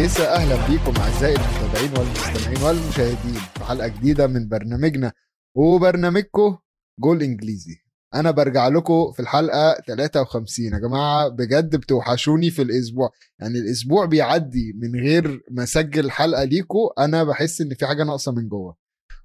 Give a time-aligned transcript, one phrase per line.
[0.00, 5.12] الكويسة أهلا بيكم أعزائي المتابعين والمستمعين والمشاهدين في حلقة جديدة من برنامجنا.
[5.56, 6.58] وبرنامجكم
[7.00, 7.76] جول إنجليزي.
[8.14, 13.10] أنا برجع لكم في الحلقة 53 يا جماعة بجد بتوحشوني في الأسبوع.
[13.40, 18.32] يعني الأسبوع بيعدي من غير ما أسجل حلقة ليكم أنا بحس إن في حاجة ناقصة
[18.32, 18.76] من جوه.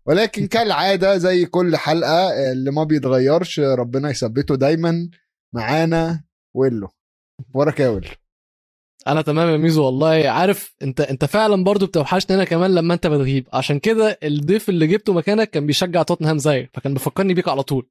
[0.06, 5.10] ولكن كالعادة زي كل حلقة اللي ما بيتغيرش ربنا يثبته دايما
[5.54, 6.24] معانا
[6.56, 6.90] ويلو.
[7.54, 8.10] وراك يا ويلو.
[9.08, 10.30] أنا تمام يا ميزو والله.
[10.30, 13.48] عارف انت انت فعلا برضو بتوحشني أنا كمان لما انت بتغيب.
[13.54, 17.90] عشان كده الضيف اللي جبته مكانك كان بيشجع توتنهام زيك فكان بيفكرني بيك على طول.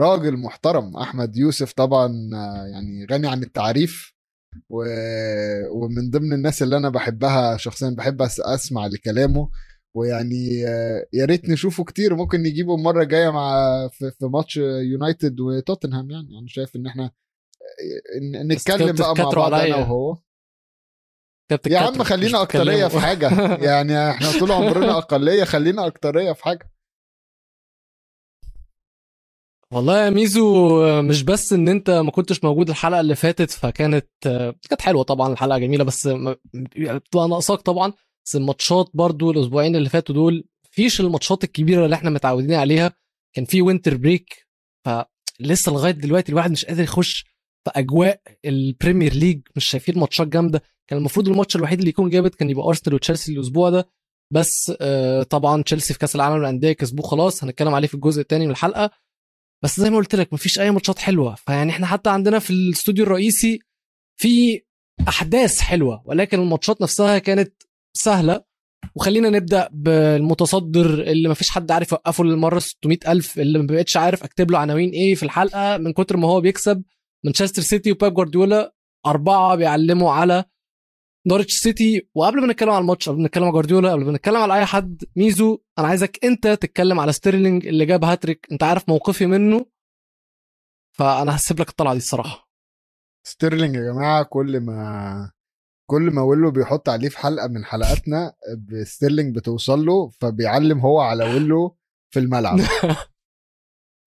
[0.00, 2.08] راجل محترم أحمد يوسف طبعا
[2.72, 4.14] يعني غني عن التعريف
[4.68, 4.84] و...
[5.72, 8.22] ومن ضمن الناس اللي أنا بحبها شخصيا بحب.
[8.22, 9.50] أسمع لكلامه
[9.96, 12.14] ويعني آه، يا ريت نشوفه كتير.
[12.16, 13.52] ممكن نجيبه المرة الجاية مع
[13.92, 14.56] في, في ماتش
[14.92, 16.38] يونايتد وتوتنهام يعني.
[16.38, 19.76] أنا شايف إن إحنا آه، نتكلم بقى مع بعض أنا.
[19.76, 20.16] وهو.
[21.66, 23.00] يا عم خلينا أكترية في.
[23.00, 23.28] حاجة.
[23.68, 26.70] يعني إحنا طول عمرنا أقلية خلينا أكترية في حاجة.
[29.72, 34.06] والله يا ميزو مش بس إن أنت ما كنتش موجود الحلقة اللي فاتت فكانت
[34.68, 36.08] كانت حلوة طبعا الحلقة جميلة بس
[36.76, 37.92] بتبقى ناقصاك طبعا.
[38.26, 42.92] بس الماتشات برضو الأسبوعين اللي فاتوا دول مفيش الماتشات الكبيرة اللي إحنا متعودين عليها.
[43.36, 44.46] كان في winter break
[44.84, 47.33] فلسه لغاية دلوقتي الواحد مش قادر يخش
[47.64, 50.62] في اجواء ال Premier League مش شايفين ماتشات جامدة.
[50.90, 53.88] كان المفروض الماتش الوحيد اللي يكون جامد كان يبقى أرسنال وتشيلسي الأسبوع ده.
[54.32, 57.44] بس آه، طبعا تشيلسي في كأس العالم للأندية كسبوه خلاص.
[57.44, 58.90] هنتكلم عليه في الجزء الثاني من الحلقة.
[59.64, 61.34] بس زي ما قلت لك مفيش أي ماتشات حلوة.
[61.34, 63.58] فيعني إحنا حتى عندنا في الاستوديو الرئيسي
[64.20, 64.62] في
[65.08, 66.02] أحداث حلوة.
[66.04, 67.62] ولكن الماتشات نفسها كانت
[67.96, 68.44] سهلة.
[68.94, 73.38] وخلينا نبدأ بالمتصدر اللي مفيش حد عارف يوقفه للمرة 600 ألف.
[73.38, 76.82] اللي ما بقتش عارف أكتب له عناوين إيه في الحلقة من كتر ما هو بيكسب.
[77.24, 78.74] مانشستر سيتي وبيب جوارديولا
[79.06, 80.44] أربعة بيعلموا على
[81.26, 84.36] نورتش سيتي وقبل ما نتكلم على الماتش قبل ما نتكلم على جوارديولا قبل ما نتكلم
[84.36, 88.88] على أي حد ميزو أنا عايزك أنت تتكلم على ستيرلينج اللي جاب هاتريك أنت عارف
[88.88, 89.66] موقفي منه.
[90.98, 92.48] فأنا هسيب لك الطلعة دي الصراحة.
[93.26, 95.32] ستيرلينج يا جماعة كل ما
[95.90, 98.34] كل ما ويلو بيحط عليه في حلقة من حلقاتنا
[98.82, 101.78] ستيرلينج بتوصل له فبيعلم هو على ويلو
[102.10, 102.58] في الملعب.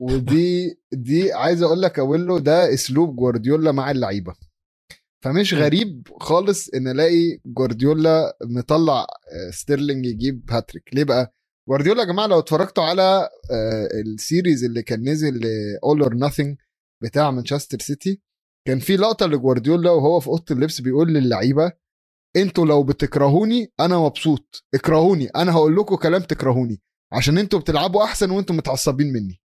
[0.01, 4.35] ودي دي عايز أقول لك ويلو ده أسلوب جوارديولا مع اللعيبة.
[5.23, 5.53] فمش.
[5.53, 10.83] غريب خالص إن ألاقي جوارديولا مطلع آه، ستيرلينج يجيب هاتريك.
[10.93, 11.33] ليه بقى؟
[11.69, 15.41] جوارديولا يا جماعة لو اتفرجتوا على آه، ال series اللي كان نزل
[15.83, 16.57] All or Nothing
[17.03, 18.21] بتاع مانشستر سيتي
[18.67, 21.71] كان في لقطة لجوارديولا وهو في أوضة اللبس بيقول للعيبة
[22.35, 24.65] أنتوا لو بتكرهوني أنا مبسوط.
[24.73, 25.27] اكرهوني.
[25.27, 26.81] أنا هقول لكم كلام تكرهوني.
[27.13, 29.41] عشان أنتوا بتلعبوا أحسن وأنتوا متعصبين مني.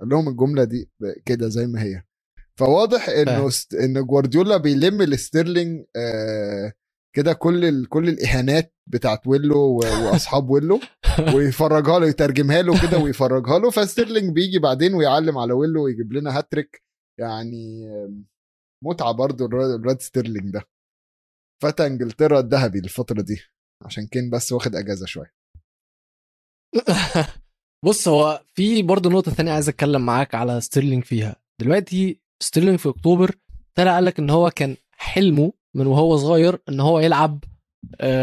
[0.00, 0.90] قال لهم الجملة دي
[1.26, 2.02] كده زي ما هي.
[2.58, 3.46] فواضح إنه.
[3.48, 3.74] است...
[3.74, 6.72] إن جوارديولا بيلم لستيرلينج آه
[7.16, 7.88] كده كل ال...
[7.88, 9.76] كل الإهانات بتاعت ويلو و...
[9.78, 10.80] وأصحاب ويلو
[11.36, 13.70] ويفرجها له يترجمها له كده ويفرجها له.
[13.70, 16.82] فستيرلينج بيجي بعدين ويعلم على ويلو ويجيب لنا هاتريك.
[17.20, 17.86] يعني
[18.84, 20.62] متعة برضو الر- الواد ستيرلينج ده.
[21.62, 23.40] فتى إنجلترا الذهبي الفترة دي
[23.84, 25.32] عشان كان بس واخد أجازة شوية.
[27.86, 31.36] بص هو في برضه نقطة ثانية عايز أتكلم معاك على ستيرلينج فيها.
[31.60, 33.34] دلوقتي ستيرلينج في أكتوبر
[33.74, 37.44] طلع قال لك إن هو كان حلمه من وهو صغير إن هو يلعب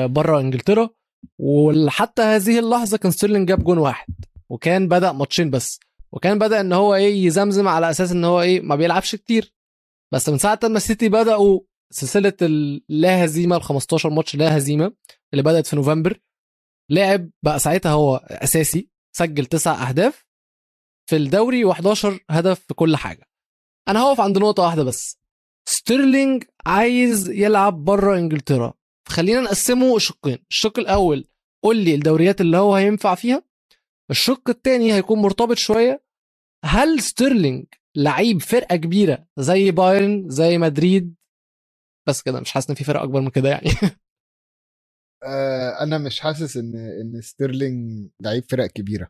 [0.06, 0.90] بره إنجلترا
[1.40, 4.08] وحتى هذه اللحظة كان ستيرلينج جاب جون واحد
[4.50, 5.80] وكان بدأ ماتشين بس
[6.12, 9.54] وكان بدأ إن هو إيه يزمزم على أساس إن هو إيه ما بيلعبش كتير.
[10.14, 11.60] بس من ساعة ما السيتي بدأوا
[11.92, 14.94] سلسلة اللا هزيمة ال 15 ماتش لا هزيمة
[15.34, 16.20] اللي بدأت في نوفمبر
[16.90, 20.26] لعب بقى ساعتها هو أساسي سجل تسع أهداف
[21.10, 23.30] في الدوري و11 هدف في كل حاجة.
[23.88, 25.18] أنا هقف عند نقطة واحدة بس.
[25.66, 28.74] ستيرلينج عايز يلعب بره إنجلترا.
[29.08, 30.38] خلينا نقسمه شقين.
[30.50, 31.26] الشق الأول
[31.64, 33.44] قول لي الدوريات اللي هو هينفع فيها.
[34.12, 36.04] الشق الثاني هيكون مرتبط شوية.
[36.66, 37.66] هل ستيرلينج
[37.96, 41.16] لعيب فرقة كبيرة زي بايرن زي مدريد؟
[42.08, 43.70] بس كده مش حاسس إن في فرق أكبر من كده يعني.
[45.24, 49.10] آه أنا مش حاسس إن إن ستيرلينج لعيب فرق كبيرة.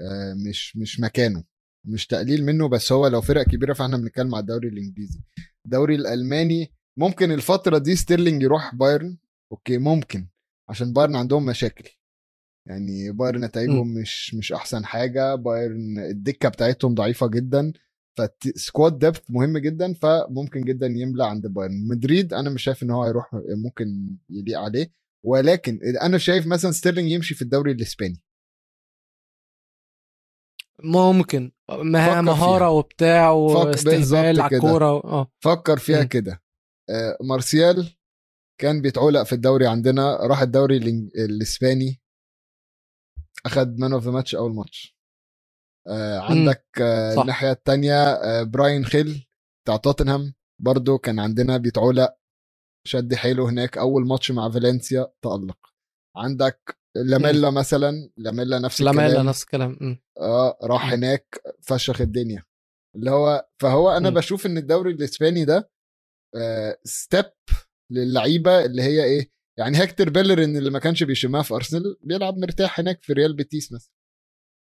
[0.00, 1.44] آه مش مش مكانه
[1.84, 5.20] مش تقليل منه بس هو لو فرق كبيرة فإحنا بنتكلم على الدوري الإنجليزي.
[5.66, 9.18] الدوري الألماني ممكن الفترة دي ستيرلينج يروح بايرن
[9.52, 10.28] okay ممكن
[10.68, 11.90] عشان بايرن عندهم مشاكل.
[12.68, 17.72] يعني بايرن نتائجهم مش مش أحسن حاجة بايرن الدكة بتاعتهم ضعيفة جدا
[18.18, 21.88] ف squad depth مهم جدا فممكن جدا يملى عند بايرن.
[21.88, 23.30] مدريد أنا مش شايف إن هو هيروح
[23.64, 24.92] ممكن يليق عليه.
[25.24, 28.22] ولكن أنا شايف مثلا ستيرلينج يمشي في الدوري الإسباني
[30.84, 32.68] ممكن مهاره فيها.
[32.68, 34.56] وبتاع واستهبال على.
[34.56, 36.04] الكوره و- آه فكر فيها.
[36.04, 36.42] كده
[36.90, 37.96] آه، مارسيال
[38.60, 40.76] كان بيتعلق في الدوري عندنا راح الدوري
[41.24, 42.00] الإسباني
[43.46, 44.96] أخد man of the match أول ماتش
[45.88, 47.20] آه عندك آه.
[47.22, 49.26] الناحية الثانية آه براين خيل
[49.64, 52.16] بتاع توتنهام برضو كان عندنا بيتعلق
[52.88, 55.58] شد حيله هناك أول ماتش مع فالنسيا تألق.
[56.16, 59.26] عندك لاميلا مثلا لاميلا نفس لاميلا الكلام.
[59.26, 59.98] نفس الكلام.
[60.20, 60.92] آه راح.
[60.92, 62.44] هناك فشخ الدنيا.
[62.96, 64.16] اللي هو فهو أنا مم.
[64.16, 65.70] بشوف إن الدوري الإسباني ده
[66.84, 67.24] step
[67.92, 72.80] للعيبة اللي هي إيه يعني هيكتور بيلرين اللي ما كانش بيشمها في أرسنال بيلعب مرتاح
[72.80, 73.90] هناك في ريال بيتيس مثلا.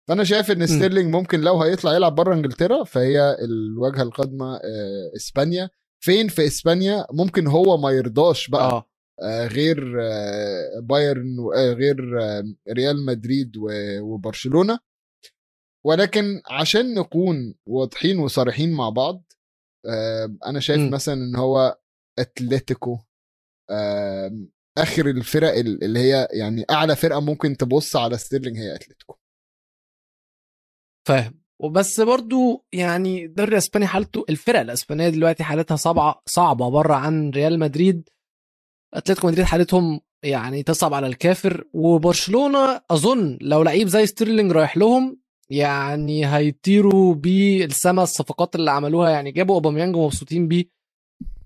[0.10, 5.70] فأنا شايف إن ستيرلينج ممكن لو هيطلع يلعب بره إنجلترا فهي الواجهة القادمة آه، إسبانيا.
[6.04, 8.90] فين في إسبانيا ممكن هو ما يرضاش بقى آه.
[9.22, 13.52] آه، غير آه، بايرن آه، غير آه، ريال مدريد
[14.02, 14.80] وبرشلونة.
[15.86, 19.24] ولكن عشان نكون واضحين وصريحين مع بعض
[19.86, 20.90] آه، أنا شايف مم.
[20.92, 21.80] مثلا إن هو
[22.20, 22.98] أتلتيكو
[23.70, 24.32] آه،
[24.78, 29.16] آخر الفرق ال- اللي هي يعني أعلى فرقة ممكن تبص على ستيرلينج هي أتلتيكو.
[31.08, 31.43] فاهم.
[31.60, 37.60] وبس برضو يعني الدوري الإسباني حالته الفرق الإسبانية دلوقتي حالتها صعبه صعبة بره عن ريال
[37.60, 38.10] مدريد.
[38.94, 41.64] أتلتيكو مدريد حالتهم يعني تصعب على الكافر.
[41.74, 45.18] وبرشلونة أظن لو لعيب زي ستيرلينج رايح لهم
[45.50, 50.66] يعني هيطيروا بالسما الصفقات اللي عملوها يعني جابوا أوباميانج ومبسوطين بيه.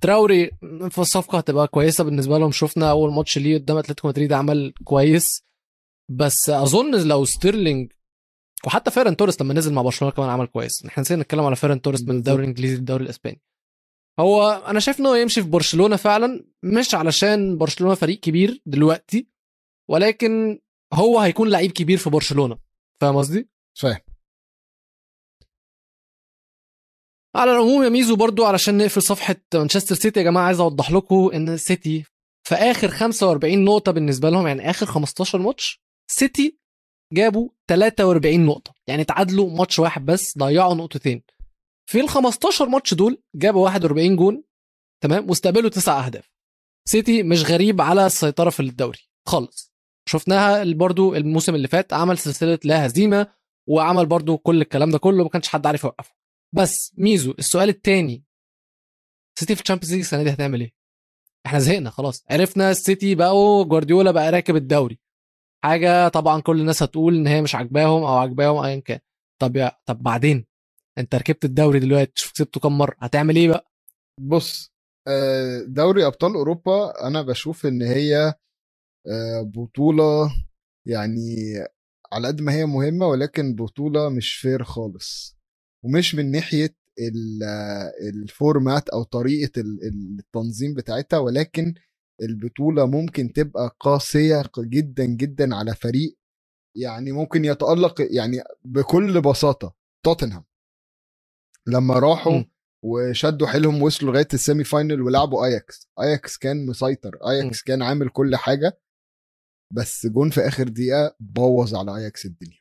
[0.02, 0.52] تراوري
[0.90, 2.52] في الصفقة هتبقى كويسة بالنسبة لهم.
[2.52, 5.44] شفنا أول ماتش ليه قدام أتلتيكو مدريد عمل كويس.
[6.10, 7.92] بس أظن لو ستيرلينج
[8.66, 10.86] وحتى فيران توريس لما نزل مع برشلونة كمان عمل كويس.
[10.86, 13.42] إحنا نسينا نتكلم على فيران توريس من الدوري الإنجليزي للدوري الإسباني.
[14.20, 19.28] هو أنا شايف ان هو يمشي في برشلونة فعلا مش علشان برشلونة فريق كبير دلوقتي
[19.90, 20.60] ولكن
[20.94, 22.58] هو هيكون لعيب كبير في برشلونة.
[23.02, 23.50] فاهم قصدي؟
[23.80, 24.00] فاهم.
[27.36, 31.30] على العموم يا ميزو برضو علشان نقفل صفحة مانشستر سيتي يا جماعة عايز أوضح لكم
[31.34, 32.04] إن السيتي
[32.48, 35.82] في آخر 45 نقطة بالنسبة لهم يعني آخر 15 ماتش
[36.12, 36.58] سيتي
[37.14, 38.74] جابوا 43 نقطة.
[38.88, 41.24] يعني تعادلوا ماتش واحد بس ضيعوا نقطتين.
[41.90, 44.44] في ال 15 ماتش دول جابوا 41 جون
[45.04, 46.32] تمام؟ واستقبلوا تسع أهداف.
[46.88, 49.74] سيتي مش غريب على السيطرة في الدوري خالص.
[50.10, 53.28] شفناها برضو الموسم اللي فات عمل سلسلة لا هزيمة
[53.68, 56.14] وعمل برضو كل الكلام ده كله ما كانش حد عارف يوقفه.
[56.56, 58.24] بس ميزو السؤال التاني
[59.40, 60.74] سيتي في ال Champions League السنة دي هتعمل إيه؟
[61.46, 62.24] إحنا زهقنا خلاص.
[62.30, 65.00] عرفنا السيتي بقوا جوارديولا بقى راكب الدوري.
[65.64, 69.00] حاجة طبعا كل الناس هتقول إن هي مش عاجباهم أو عاجباهم ايا كان.
[69.42, 70.46] طب يا طب بعدين؟
[70.98, 73.72] أنت ركبت الدوري دلوقتي شوف كسبته كام مرة هتعمل إيه بقى؟
[74.22, 74.72] بص
[75.08, 78.34] آه، دوري أبطال أوروبا أنا بشوف إن هي
[79.08, 80.32] آه، بطولة
[80.86, 81.36] يعني
[82.14, 85.38] على قد ما هي مهمة ولكن بطولة مش fair خالص.
[85.86, 89.80] ومش من ناحية ال- آه، ال format أو طريقة ال-
[90.20, 91.74] التنظيم بتاعتها ولكن
[92.22, 96.18] البطولة ممكن تبقى قاسية جدا جدا على فريق
[96.78, 99.76] يعني ممكن يتألق يعني بكل بساطة
[100.06, 100.46] توتنهام.
[101.68, 102.52] لما راحوا مم.
[102.84, 107.18] وشدوا حيلهم وصلوا لغاية ال semi final ولعبوا اياكس اياكس كان مسيطر.
[107.30, 108.80] اياكس كان عامل كل حاجة
[109.74, 112.60] بس جون في آخر دقيقة بوظ على اياكس الدنيا.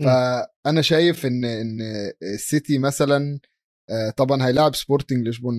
[0.00, 1.78] فأنا شايف إن إن
[2.34, 3.40] السيتي مثلا
[3.90, 5.54] آه، طبعا هيلاعب سبورتنج لشبون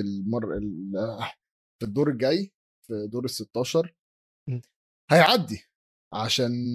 [0.00, 1.32] المر ال- آه،
[1.80, 2.52] في الدور الجاي
[2.86, 3.94] في دور ال 16
[4.48, 4.62] مم.
[5.10, 5.64] هيعدي
[6.14, 6.74] عشان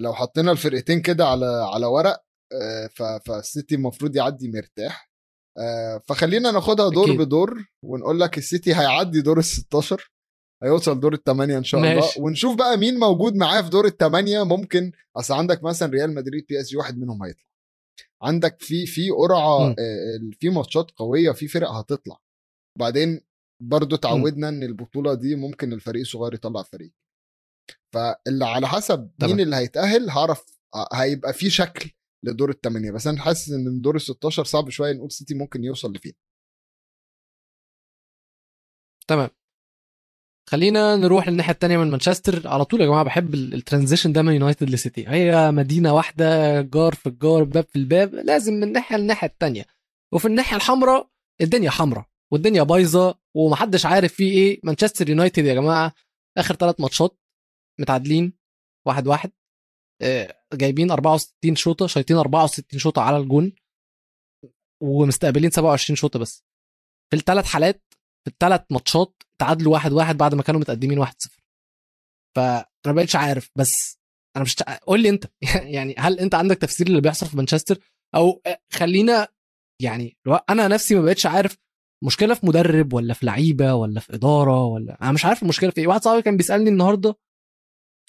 [0.00, 2.24] لو حطينا الفرقتين كده على على ورق
[2.62, 5.10] آه، فالسيتي المفروض يعدي مرتاح
[5.58, 7.18] آه، فخلينا ناخدها دور أكيد.
[7.20, 10.10] بدور ونقول لك السيتي هيعدي دور ال 16
[10.62, 12.20] هيوصل دور الثمانية إن شاء الله ماشي.
[12.20, 16.76] ونشوف بقى مين موجود معاه في دور الثمانية ممكن أصل عندك مثلا ريال مدريد PSG
[16.76, 17.44] واحد منهم هيطلع
[18.22, 19.70] عندك في في قرعة.
[19.70, 19.74] آه،
[20.40, 22.20] في ماتشات قوية في فرق هتطلع
[22.78, 23.20] بعدين
[23.62, 26.92] برضو تعودنا إن البطولة دي ممكن الفريق الصغير يطلع فريق.
[27.92, 29.30] فاللي على حسب تمام.
[29.36, 30.44] مين اللي هيتأهل هعرف
[30.74, 31.90] ه- هيبقى في شكل
[32.24, 35.64] لدور الثمانيه بس أنا حاسس إن من دور ال 16 صعب شوية نقول سيتي ممكن
[35.64, 36.12] يوصل لفين.
[39.08, 39.30] تمام.
[40.50, 42.48] خلينا نروح للناحية التانية من مانشستر.
[42.48, 45.08] على طول يا جماعة بحب ال- ال transition ده من يونايتد لسيتي.
[45.08, 49.64] هي مدينة واحدة جار في الجار باب في الباب لازم من ناحية للناحية التانية.
[50.12, 53.23] وفي الناحية الحمراء الدنيا حمراء والدنيا بايظة.
[53.36, 54.60] ومحدش عارف فيه إيه.
[54.64, 55.94] مانشستر يونايتد يا جماعة
[56.38, 57.18] آخر ثلاث ماتشات
[57.80, 58.32] متعادلين
[58.86, 59.32] واحد واحد.
[60.02, 63.52] آه، جايبين 64 شوطة شايطين 64 شوطة على الجون
[64.82, 66.44] ومستقبلين 27 شوطة بس.
[67.10, 67.82] في الثلاث حالات
[68.24, 71.42] في الثلاث ماتشات تعادلوا واحد واحد بعد ما كانوا متقدمين 1 0
[72.36, 73.98] فأنا ما بقتش عارف بس
[74.36, 75.24] أنا مش قول لي أنت.
[75.76, 77.78] يعني هل أنت عندك تفسير اللي بيحصل في مانشستر؟
[78.14, 79.28] أو خلينا
[79.82, 80.16] يعني
[80.50, 81.58] أنا نفسي ما بقتش عارف
[82.04, 85.80] المشكلة في مدرب ولا في لعيبة ولا في إدارة ولا أنا مش عارف المشكلة في
[85.80, 85.86] إيه.
[85.86, 87.18] واحد صاحبي كان بيسألني النهارده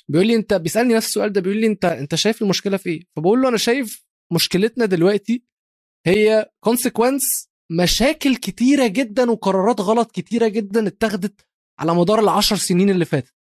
[0.09, 3.01] بيقول لي أنت بيسألني نفس السؤال ده بيقول لي أنت أنت شايف المشكلة في إيه؟
[3.15, 5.43] فبقول له أنا شايف مشكلتنا دلوقتي
[6.07, 11.47] هي كونسيكونس مشاكل كتيرة جدا وقرارات غلط كتيرة جدا اتخذت
[11.79, 13.33] على مدار العشر سنين اللي فاتت.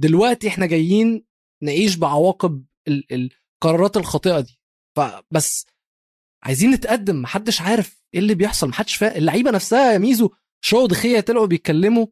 [0.00, 1.24] دلوقتي إحنا جايين
[1.62, 3.30] نعيش بعواقب ال-
[3.62, 4.60] القرارات الخاطئة دي.
[4.96, 5.66] فبس
[6.44, 10.30] عايزين نتقدم محدش عارف إيه اللي بيحصل محدش فاهم اللعيبة نفسها يا ميزو
[10.64, 12.06] شو دخية طلعوا بيتكلموا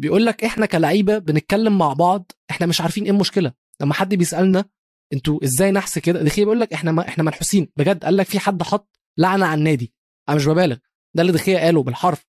[0.00, 3.52] بيقول لك إحنا كلعيبة بنتكلم مع بعض إحنا مش عارفين إيه المشكلة.
[3.80, 4.64] لما حد بيسألنا
[5.12, 7.68] أنتوا إزاي نحس كده؟ دخية بيقول لك إحنا ما إحنا منحوسين.
[7.76, 9.92] بجد قال لك في حد حط لعنة على النادي.
[10.28, 10.76] أنا مش ببالغ.
[11.16, 12.26] ده اللي دخية قاله بالحرف.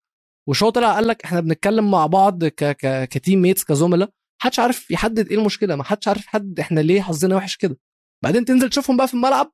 [0.50, 4.10] وشو طلع قال لك إحنا بنتكلم مع بعض ك ك ك teammates كزملاء.
[4.42, 7.80] محدش عارف يحدد إيه المشكلة ما حدش عارف يحدد إحنا ليه حظنا وحش كده.
[8.24, 9.52] بعدين تنزل تشوفهم بقى في الملعب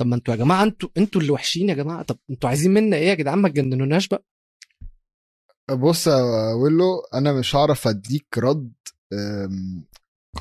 [0.00, 2.02] طب ما أنتوا يا جماعة أنتوا أنتوا اللي وحشين يا جماعة.
[2.02, 4.24] طب أنتوا عايزين منا إيه يا جدعان؟ ما تجننوناش بقى.
[5.70, 8.72] بص يا ويلو أنا مش هعرف أديك رد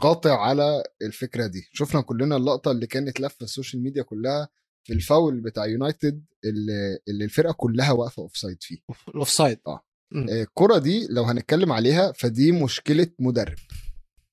[0.02, 1.70] قاطع على الفكرة دي.
[1.74, 4.50] شفنا كلنا اللقطة اللي كانت لفة ال social media كلها
[4.84, 9.60] في الفاول بتاع يونايتد اللي, اللي الفرقة كلها واقفة offside فيه ال offside.
[9.68, 9.84] آه،
[10.16, 13.58] الكرة دي لو هنتكلم عليها فدي مشكلة مدرب.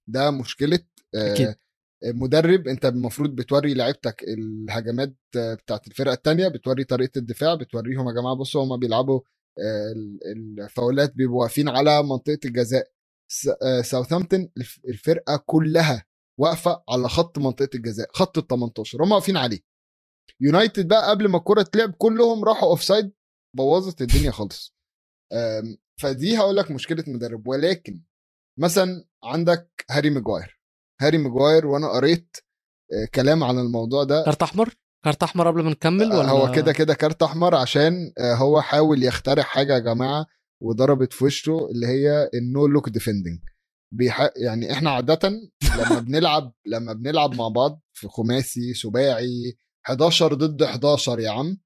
[0.07, 0.79] ده مشكلة
[1.15, 1.55] آه، أكيد.
[2.05, 8.35] مدرب انت المفروض بتوري لعيبتك الهجمات بتاعت الفرقة التانية بتوري طريقة الدفاع بتوريهم يا جماعة
[8.37, 9.21] بصوا هما بيلعبوا
[9.59, 12.91] آه، ال- الفاولات بيبقوا واقفين على منطقة الجزاء.
[13.33, 13.81] س- آه،
[14.89, 16.05] الفرقة كلها
[16.41, 19.61] واقفة على خط منطقة الجزاء خط ال 18 هم واقفين عليه.
[20.41, 23.13] يونايتد بقى قبل ما الكرة تلعب كلهم راحوا offside
[23.57, 24.75] بوظت الدنيا خالص.
[26.01, 28.03] فدي هقول لك مشكلة مدرب ولكن
[28.59, 30.60] مثلا عندك هاري ماجواير.
[31.01, 32.37] هاري ماجواير وأنا قريت
[32.93, 34.23] آه، كلام عن الموضوع ده.
[34.25, 38.13] كارت أحمر؟ كارت أحمر قبل ما نكمل آه، ولا هو كده كده كارت أحمر عشان
[38.19, 40.27] آه، هو حاول يخترع حاجة يا جماعة
[40.63, 43.39] وضربت في وشه اللي هي ال no look defending.
[43.93, 44.31] بيح...
[44.37, 45.31] يعني إحنا عاده
[45.79, 51.59] لما بنلعب لما بنلعب مع بعض في خماسي سباعي 11 ضد 11 يا عم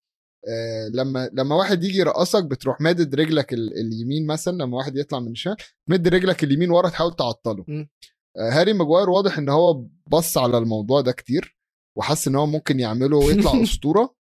[0.48, 3.78] آه، لما لما واحد يجي يرقصك بتروح مادد رجلك ال...
[3.78, 5.56] اليمين مثلا لما واحد يطلع من الشمال
[5.88, 7.64] مد رجلك اليمين ورا تحاول تعطله.
[8.38, 11.56] هاري ماجواير واضح إن هو بص على الموضوع ده كتير
[11.96, 14.14] وحس إن هو ممكن يعمله ويطلع أسطورة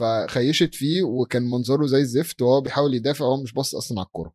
[0.00, 4.32] فخيشت فيه وكان منظره زي الزفت وهو بيحاول يدافع وهو مش باص أصلا على الكورة.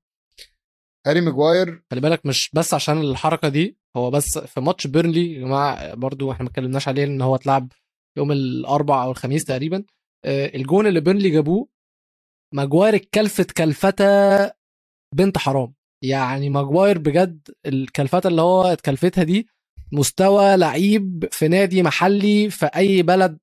[1.07, 5.39] هاري ماجواير خلي بالك مش بس عشان الحركة دي هو بس في ماتش بيرنلي يا
[5.39, 7.71] جماعة برضو إحنا ما اتكلمناش عليه إن هو اتلعب
[8.17, 9.83] يوم الأربع أو الخميس تقريبا
[10.25, 11.67] آه، الجون اللي بيرنلي جابوه
[12.53, 14.05] ماجواير اتكلفت كلفتة
[15.15, 15.73] بنت حرام.
[16.03, 19.47] يعني ماجواير بجد الكلفته اللي هو اتكلفتها دي
[19.93, 23.37] مستوى لعيب في نادي محلي في أي بلد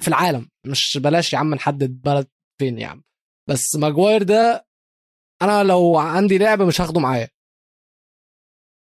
[0.00, 0.48] في العالم.
[0.66, 2.26] مش بلاش يا عم نحدد بلد
[2.60, 3.02] فين يا عم.
[3.48, 4.66] بس ماجواير ده
[5.42, 7.28] أنا لو عندي لعب مش هاخده معايا.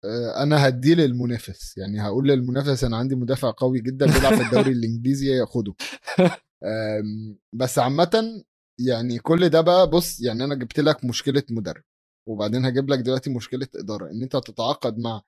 [0.05, 1.77] آه، أنا هديه للمنافس.
[1.77, 5.73] يعني هقول للمنافس أنا عندي مدافع قوي جدا بيلعب في الدوري الإنجليزي ياخده
[7.59, 8.43] بس عامه
[8.79, 11.83] يعني كل ده بقى بص يعني أنا جبت لك مشكلة مدرب.
[12.27, 15.21] وبعدين هجيب لك دلوقتي مشكلة إدارة إن أنت تتعاقد مع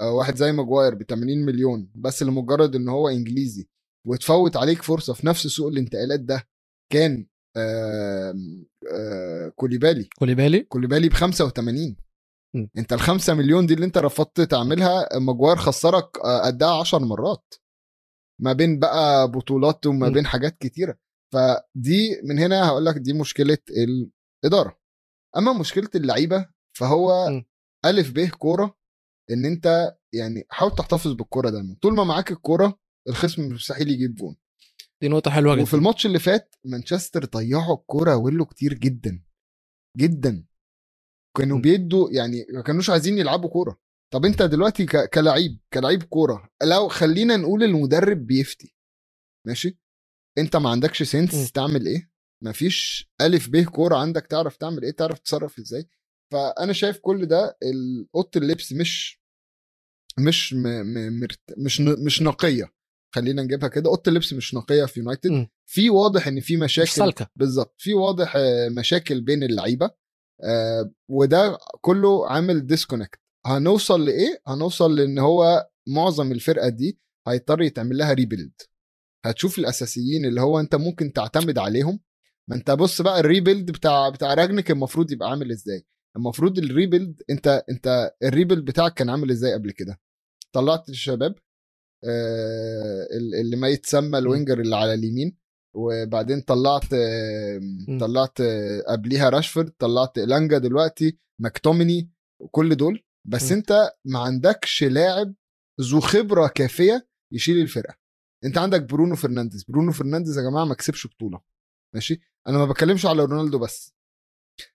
[0.00, 3.68] آه، واحد زي ماجواير ب 80 مليون بس لمجرد إن هو إنجليزي
[4.06, 6.48] وتفوت عليك فرصة في نفس سوق الانتقالات ده
[6.92, 10.08] كان آم، آه، كوليبالي.
[10.18, 11.96] كوليبالي؟ كوليبالي ب 85
[12.56, 12.66] م.
[12.78, 17.54] أنت ال 5 مليون دي اللي أنت رفضت تعملها ماجواير خسرك آه، قدها 10 مرات.
[18.40, 20.08] ما بين بقى بطولات وما.
[20.08, 20.98] بين حاجات كتيرة.
[21.34, 23.58] فدي من هنا هقول لك دي مشكلة
[24.44, 24.78] الإدارة.
[25.36, 27.44] أما مشكلة اللعيبة فهو م.
[27.84, 28.76] الف ب كورة
[29.30, 31.76] إن أنت يعني حاول تحتفظ بالكورة دايما.
[31.82, 32.78] طول ما معاك الكورة
[33.08, 34.36] الخصم مستحيل يجيب جون.
[35.02, 35.62] دي نقطة حلوة جدا.
[35.62, 39.22] وفي الماتش اللي فات مانشستر ضيعوا الكورة ويلو كتير جدا.
[39.96, 40.46] جدا.
[41.36, 41.58] كانوا.
[41.60, 43.80] بيدوا يعني ما كانوش عايزين يلعبوا كورة.
[44.12, 48.74] طب أنت دلوقتي ك- كلعيب كلعيب كورة لو خلينا نقول المدرب بيفتي
[49.46, 49.78] ماشي؟
[50.38, 51.04] أنت ما عندكش م.
[51.04, 52.10] سنس تعمل إيه؟
[52.42, 55.88] مفيش ألف ب كوره عندك تعرف تعمل إيه تعرف تتصرف إزاي.
[56.32, 57.58] فأنا شايف كل ده
[58.14, 59.20] اوضه اللبس مش
[60.18, 62.72] مش م م مرت مش ن مش نقية.
[63.14, 63.90] خلينا نجيبها كده.
[63.90, 65.48] أوضة اللبس مش نقية في يونايتد.
[65.66, 66.90] في واضح إن في مش مشاكل
[67.36, 69.90] بالظبط في واضح آه، مشاكل بين اللعيبة
[70.44, 77.98] آه، وده كله عامل disconnect هنوصل لإيه؟ هنوصل لإن هو معظم الفرقة دي هيضطر يتعمل
[77.98, 78.52] لها rebuild
[79.26, 82.00] هتشوف الأساسيين اللي هو أنت ممكن تعتمد عليهم
[82.50, 85.86] ما انت بص بقى ال rebuild بتاع بتاع رانجنيك المفروض يبقى عامل إزاي؟
[86.16, 90.00] المفروض ال rebuild انت انت ال rebuild بتاعك كان عامل إزاي قبل كده؟
[90.52, 91.34] طلعت الشباب
[92.04, 93.06] آه،
[93.40, 95.36] اللي ما يتسمى ال winger اللي على اليمين
[95.76, 96.84] وبعدين طلعت
[98.00, 98.38] طلعت
[98.88, 102.10] قبليها راشفورد طلعت إلانجا دلوقتي ماكتوميني
[102.50, 103.02] كل دول.
[103.28, 103.54] بس م.
[103.54, 105.34] انت ما عندكش لاعب
[105.80, 107.94] ذو خبرة كافية يشيل الفرقة.
[108.44, 109.64] انت عندك برونو فرنانديز.
[109.64, 111.40] برونو فرنانديز يا جماعة ما كسبش بطولة.
[111.94, 113.94] ماشي؟ أنا ما بتكلمش على رونالدو بس.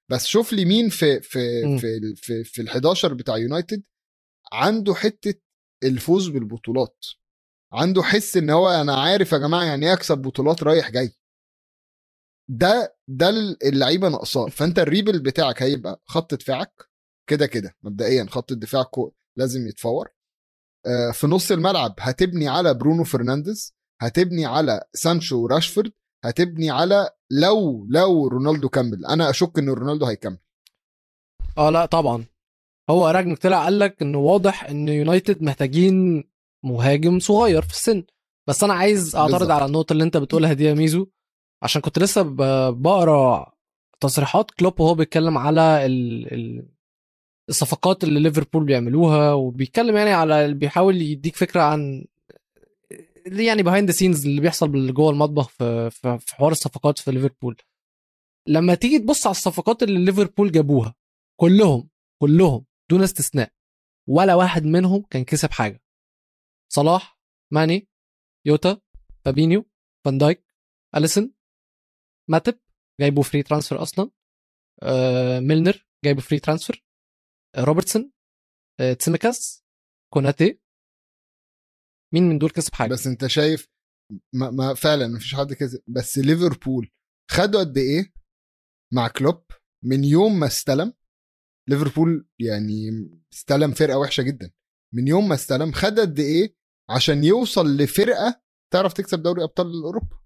[0.10, 1.78] بس شوف لي مين في في م.
[1.78, 3.84] في في, في ال11 بتاع يونايتد
[4.52, 5.42] عنده حتة
[5.84, 7.06] الفوز بالبطولات.
[7.74, 11.14] عنده حس إن هو أنا عارف يا جماعة يعني إيه أكسب بطولات رايح جاي.
[12.50, 13.30] ده ده
[13.64, 14.50] اللعيبة ناقصاه.
[14.50, 16.90] فأنت ال rebuild بتاعك هيبقى خط دفاعك
[17.30, 17.76] كده كده.
[17.84, 18.84] مبدئيا خط الدفاع
[19.38, 20.10] لازم يتفور.
[20.86, 25.92] آه، في نص الملعب هتبني على برونو فرنانديز هتبني على سانشو وراشفورد
[26.26, 29.06] هتبني على لو لو رونالدو كمل.
[29.06, 30.38] أنا أشك إن رونالدو هيكمل.
[31.58, 32.26] آه لا طبعا.
[32.90, 36.24] هو رانجنيك طلع قال لك إنه واضح إن يونايتد محتاجين
[36.66, 38.04] مهاجم صغير في السن.
[38.48, 39.52] بس أنا عايز أعترض بالظبط.
[39.52, 41.08] على النقطة اللي أنت بتقولها دي يا ميزو.
[41.64, 42.22] عشان كنت لسه
[42.70, 43.54] بقرأ
[44.00, 46.34] تصريحات كلوب وهو بيتكلم على ال...
[46.34, 46.68] ال...
[47.50, 52.06] الصفقات اللي ليفربول بيعملوها وبيتكلم يعني على بيحاول يديك فكرة عن
[53.26, 57.58] يعني behind the scenes اللي بيحصل جوه المطبخ في في حوار الصفقات في ليفربول؟
[58.48, 60.96] لما تيجي تبص على الصفقات اللي ليفربول جابوها
[61.40, 61.90] كلهم
[62.22, 63.54] كلهم دون استثناء
[64.10, 65.84] ولا واحد منهم كان كسب حاجة.
[66.74, 67.20] صلاح
[67.54, 67.88] ماني
[68.48, 68.82] جوتا
[69.26, 69.66] فابينيو
[70.06, 70.46] فان دايك
[70.96, 71.34] اليسون
[72.30, 72.60] ماتب
[73.00, 74.12] جايبه free transfer أصلا
[74.84, 76.86] آه ميلنر جايبه free transfer
[77.56, 78.12] آه روبرتسون
[78.80, 79.66] آه تسيميكاس
[80.14, 80.61] كوناتي
[82.14, 83.68] مين من دول كسب حاجة؟ بس انت شايف
[84.34, 86.92] ما, ما فعلا مفيش حد كده بس ليفربول
[87.32, 88.14] خدوا قد إيه
[88.94, 89.44] مع كلوب
[89.86, 90.94] من يوم ما استلم؟
[91.70, 94.52] ليفربول يعني استلم فرقة وحشة جدا.
[94.94, 96.56] من يوم ما استلم خد قد إيه
[96.90, 98.42] عشان يوصل لفرقة
[98.74, 100.18] تعرف تكسب دوري أبطال أوروبا؟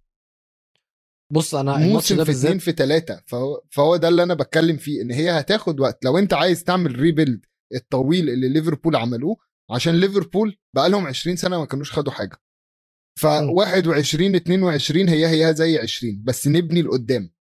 [1.31, 5.01] بص أنا موسم في اتنين بالذات في ثلاثة فهو, فهو ده اللي أنا بتكلم فيه
[5.01, 6.05] إن هي هتاخد وقت.
[6.05, 7.45] لو أنت عايز تعمل rebuild
[7.75, 9.37] الطويل اللي ليفربول عملوه
[9.71, 12.37] عشان ليفربول بقى لهم 20 سنة ما كانوش خدوا حاجة.
[13.19, 13.49] ف م.
[13.49, 17.33] 21 22 هي هي زي 20 بس نبني لقدام.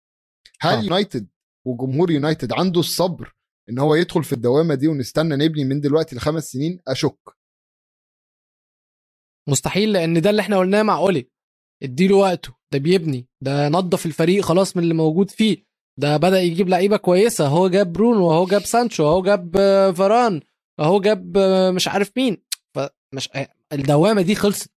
[0.61, 0.83] هل آه.
[0.83, 1.29] يونايتد
[1.67, 3.35] وجمهور يونايتد عنده الصبر
[3.71, 7.19] إن هو يدخل في الدوامة دي ونستنى نبني من دلوقتي لخمس سنين؟ أشك.
[9.49, 11.31] مستحيل لأن ده اللي إحنا قلناه مع أولي.
[11.83, 12.55] اديله وقته.
[12.73, 13.29] ده بيبني.
[13.41, 15.65] ده نظف الفريق خلاص من اللي موجود فيه.
[16.01, 17.47] ده بدأ يجيب لعيبة كويسة.
[17.47, 20.41] هو جاب برونو اهو جاب سانشو اهو جاب آه، فاران.
[20.81, 21.39] اهو جاب
[21.75, 22.43] مش عارف مين.
[22.75, 24.73] فمش آه، الدوامة دي خلصت.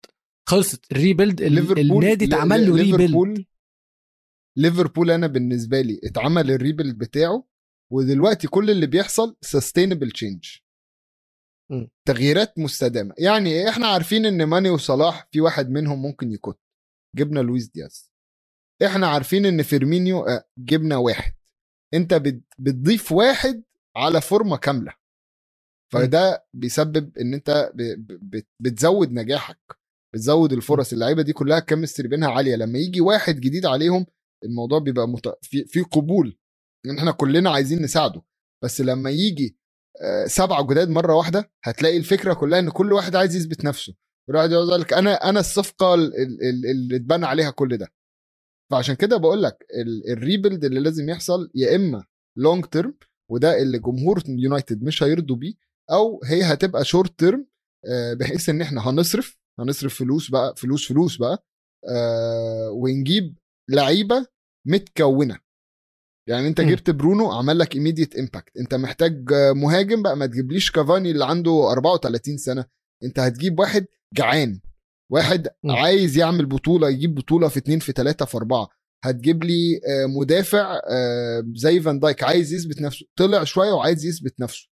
[0.49, 0.91] خلصت.
[0.91, 3.45] ال rebuild النادي اتعمل له rebuild.
[4.58, 7.43] ليفربول أنا بالنسبة لي اتعمل ال rebuild بتاعه
[7.91, 10.58] ودلوقتي كل اللي بيحصل sustainable change.
[12.08, 13.13] تغييرات مستدامة.
[13.17, 16.58] يعني إحنا عارفين إن ماني وصلاح في واحد منهم ممكن يكت
[17.15, 18.12] جبنا لويس دياز.
[18.86, 21.34] إحنا عارفين إن فيرمينيو آه، جبنا واحد.
[21.93, 23.63] أنت بت- بتضيف واحد
[23.95, 24.93] على فورمة كاملة.
[25.99, 27.71] فده بيسبب إن أنت
[28.60, 29.60] بتزود نجاحك
[30.13, 30.93] بتزود الفرص.
[30.93, 32.55] اللعيبة دي كلها ال chemistry بينها عالية.
[32.55, 34.05] لما يجي واحد جديد عليهم
[34.43, 35.27] الموضوع بيبقى مت...
[35.41, 36.38] في في قبول
[36.86, 38.21] إن إحنا كلنا عايزين نساعده.
[38.63, 39.58] بس لما يجي
[40.01, 43.93] آه، سبعة جداد مرة واحدة هتلاقي الفكرة كلها إن كل واحد عايز يثبت نفسه.
[44.27, 47.88] كل واحد يقول لك أنا أنا الصفقة ال- ال- ال- اللي اتبنى عليها كل ده.
[48.71, 52.05] فعشان كده بقول لك ال- ال rebuild اللي لازم يحصل يا إما
[52.38, 52.93] long term
[53.31, 55.53] وده اللي جمهور يونايتد مش هيرضوا بيه
[55.91, 57.47] أو هي هتبقى short term
[58.19, 61.45] بحيث إن إحنا هنصرف هنصرف فلوس بقى فلوس فلوس بقى
[61.89, 63.38] آه، ونجيب
[63.69, 64.26] لعيبة
[64.67, 65.39] متكونة.
[66.30, 66.62] يعني أنت.
[66.62, 71.26] جبت برونو عمل لك immediate impact أنت محتاج آه، مهاجم بقى ما تجيبليش كافاني اللي
[71.26, 72.65] عنده 34 سنة.
[73.04, 74.60] أنت هتجيب واحد جعان
[75.12, 75.48] واحد.
[75.69, 78.69] عايز يعمل بطولة يجيب بطولة في اتنين في تلاتة في أربعة.
[79.04, 83.06] هتجيب لي آه، مدافع آه، زي فان دايك عايز يثبت نفسه.
[83.15, 84.67] طلع شوية وعايز يثبت نفسه.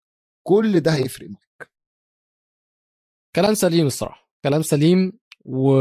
[0.46, 1.70] كل ده هيفرق معاك.
[3.36, 5.12] كلام سليم الصراحة كلام سليم
[5.44, 5.72] و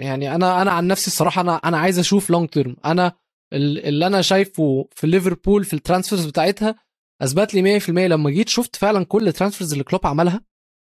[0.00, 3.12] يعني أنا أنا عن نفسي الصراحة أنا أنا عايز أشوف long term أنا
[3.52, 6.84] ال- اللي أنا شايفه في ليفربول في ال transfers بتاعتها
[7.22, 10.44] أثبت لي 100% لما جيت شفت فعلا كل ال transfers اللي كلوب عملها.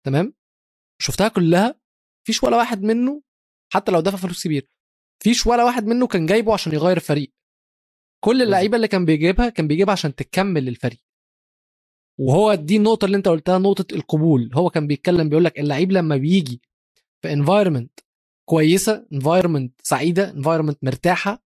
[0.05, 0.33] تمام؟
[1.01, 1.79] شفتها كلها.
[2.27, 3.21] فيش ولا واحد منه
[3.73, 4.69] حتى لو دفع فلوس كبير
[5.23, 7.33] فيش ولا واحد منه كان جايبه عشان يغير الفريق.
[8.23, 10.99] كل اللعيبة اللي كان بيجيبها كان بيجيبها عشان تكمل الفريق.
[12.19, 14.51] وهو دي النقطة اللي انت قلتها نقطة القبول.
[14.53, 16.61] هو كان بيتكلم بيقول لك اللعيب لما بيجي
[17.21, 17.99] في environment
[18.49, 21.43] كويسة environment سعيدة environment مرتاحة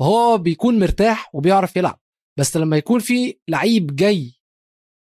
[0.00, 2.00] فهو بيكون مرتاح وبيعرف يلعب.
[2.38, 4.32] بس لما يكون في لعيب جاي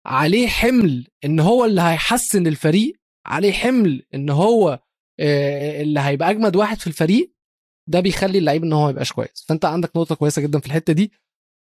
[0.05, 2.95] عليه حمل إن هو اللي هيحسن الفريق
[3.25, 4.79] عليه حمل إن هو
[5.19, 7.33] آه، اللي هيبقى أجمد واحد في الفريق
[7.89, 9.45] ده بيخلي اللعيب إن هو ما يبقاش كويس.
[9.47, 11.11] فأنت عندك نقطة كويسة جدا في الحتة دي.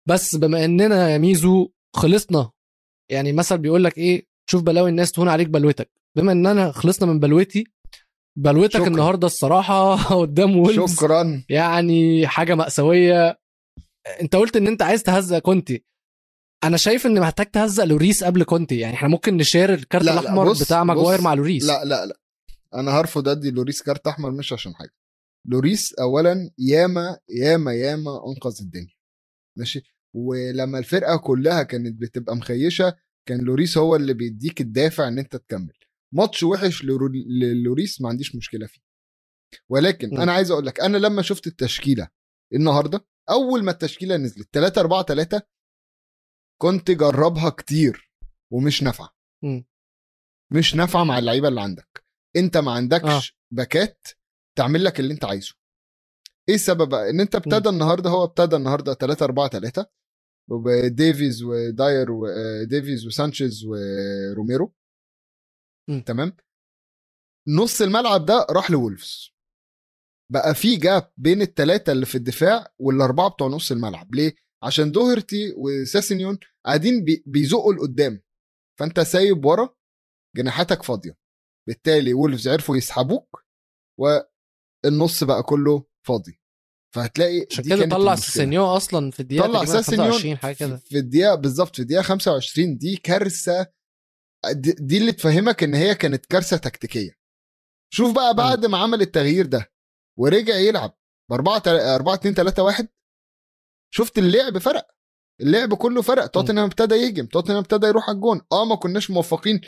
[0.08, 2.50] بس بما إننا يا ميزو خلصنا
[3.10, 5.90] يعني مثل بيقول لك إيه شوف بلاوي الناس تهون عليك بلوتك.
[6.16, 7.64] بما اننا خلصنا من بلوتي
[8.38, 8.86] بلوتك شكرا.
[8.86, 10.96] النهارده الصراحة قدام وولفز.
[10.96, 11.44] شكرا.
[11.48, 13.38] يعني حاجة مأساوية.
[14.20, 15.84] أنت قلت إن أنت عايز تهزق كونتي.
[16.64, 18.78] أنا شايف إن محتاج تهزق لوريس قبل كونتي.
[18.78, 21.64] يعني إحنا ممكن نشير الكارت لا، لا، الأحمر بص- بتاع ماجواير مع لوريس.
[21.64, 22.20] لا لا لا.
[22.74, 24.94] أنا هرفض أدي لوريس كارت أحمر مش عشان حاجة.
[25.48, 28.94] لوريس اولا ياما ياما ياما أنقذ الدنيا.
[29.58, 29.82] ماشي؟
[30.26, 32.96] ولما الفرقة كلها كانت بتبقى مخيشة
[33.28, 35.72] كان لوريس هو اللي بيديك الدافع إن أنت تكمل.
[36.14, 38.80] ماتش وحش للوريس ما عنديش مشكلة فيه.
[39.68, 40.20] ولكن م.
[40.20, 42.08] أنا عايز أقول لك أنا لما شفت التشكيلة
[42.54, 45.42] النهارده أول ما التشكيلة نزلت 3 4 3
[46.62, 48.10] كنت جربها كتير
[48.52, 49.10] ومش نافعة.
[50.52, 52.04] مش نافعة مع اللعيبة اللي عندك.
[52.36, 53.54] أنت ما عندكش آه.
[53.54, 54.06] باكات
[54.58, 55.54] تعمل لك اللي أنت عايزه.
[56.48, 59.86] إيه السبب بقى؟ إن أنت ابتدى النهارده هو ابتدى النهارده 3 4 3
[60.50, 64.74] وديفيز وداير وديفيز وسانشيز وروميرو
[65.90, 66.00] م.
[66.00, 66.36] تمام؟
[67.48, 69.30] نص الملعب ده راح لولفز
[70.32, 74.14] بقى في gap بين الثلاثه اللي في الدفاع والأربعة بتوع نص الملعب.
[74.14, 78.22] ليه؟ عشان دوهرتي وساسينيون قاعدين بي- بيزقوا لقدام.
[78.80, 79.74] فأنت سايب ورا
[80.36, 81.16] جناحاتك فاضية.
[81.68, 83.44] بالتالي وولفز عرفوا يسحبوك
[84.00, 86.37] والنص بقى كله فاضي.
[86.94, 88.14] فهتلاقي عشان كده طلع.
[88.14, 90.76] سينيو أصلا في الدقيقة طلع 25 حاجة كده.
[90.76, 93.66] في- الدقيقة بالظبط في الدقيقة 25 دي كارثة.
[94.52, 97.10] دي دي اللي تفهمك إن هي كانت كارثة تكتيكية.
[97.94, 99.72] شوف بقى بعد ما عمل التغيير ده
[100.18, 100.96] ورجع يلعب
[101.30, 101.62] ب 4
[101.94, 102.88] 4 2 3 1
[103.94, 104.86] شفت اللعب فرق.
[105.40, 106.26] اللعب كله فرق.
[106.26, 108.40] توتنهام ابتدى يهجم توتنهام ابتدى يروح على الجون.
[108.52, 109.60] آه ما كناش موفقين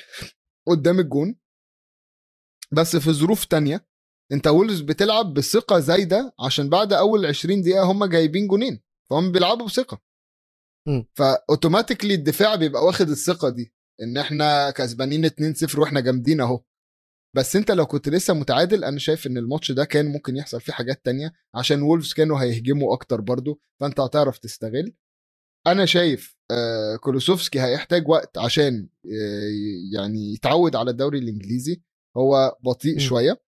[0.69, 1.37] قدام الجون.
[2.73, 3.87] بس في ظروف تانية
[4.33, 9.67] انت وولفز بتلعب بثقة زايدة عشان بعد أول 20 دقيقة هم جايبين جونين فهم بيلعبوا
[9.67, 10.01] بثقة.
[11.15, 16.61] ف automatically الدفاع بيبقى واخد الثقة دي إن إحنا كسبانين 2-0 وإحنا جامدين أهو.
[17.37, 20.73] بس أنت لو كنت لسه متعادل أنا شايف إن الماتش ده كان ممكن يحصل فيه
[20.73, 24.95] حاجات تانية عشان وولفز كانوا هيهجموا أكتر برضو فأنت هتعرف تستغل.
[25.67, 29.51] أنا شايف آه، كولوسيفسكي هيحتاج وقت عشان آه،
[29.95, 31.83] يعني يتعود على الدوري الإنجليزي.
[32.17, 32.99] هو بطيء م.
[32.99, 33.41] شوية.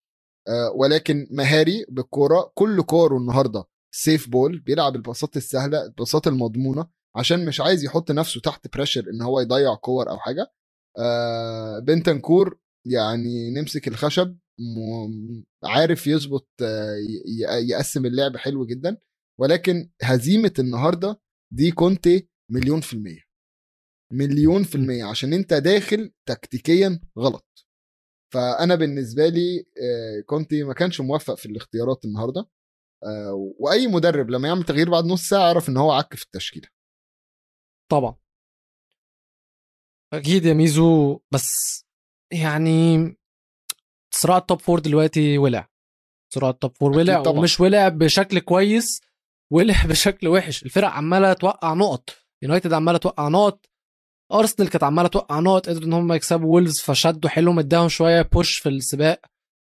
[0.75, 7.61] ولكن مهاري بالكورة كل كوره النهارده safe ball بيلعب الباصات السهلة الباصات المضمونة عشان مش
[7.61, 10.53] عايز يحط نفسه تحت pressure إن هو يضيع كور أو حاجة.
[10.99, 14.39] آه، بنتانكور يعني نمسك الخشب
[15.65, 16.97] عارف يظبط آه،
[17.71, 18.97] يقسم اللعب حلو جدا.
[19.41, 21.21] ولكن هزيمة النهارده
[21.53, 22.09] دي كونتي
[22.51, 23.21] مليون في المية.
[24.13, 27.47] مليون في المية عشان أنت داخل تكتيكيا غلط.
[28.33, 32.49] فأنا بالنسبة لي آه، كونتي ما كانش موفق في الاختيارات النهارده
[33.05, 36.69] آه، وأي مدرب لما يعمل تغيير بعد نص ساعة يعرف إن هو عك في التشكيلة.
[37.91, 38.17] طبعا.
[40.13, 41.85] أكيد يا ميزو بس
[42.33, 43.17] يعني
[44.15, 45.69] صراع ال top four دلوقتي ولع.
[46.35, 47.39] صراع ال top four ولع طبعاً.
[47.39, 49.01] ومش ولع بشكل كويس
[49.53, 50.63] ولع بشكل وحش.
[50.63, 52.11] الفرق عمالة توقع نقط.
[52.43, 53.67] يونايتد عمالة توقع نقط.
[54.33, 56.55] أرسنال كانت عمالة توقع نقط قدروا إن هم يكسبوا.
[56.55, 59.21] وولفز فشدوا حيلهم اداهم شوية push في السباق.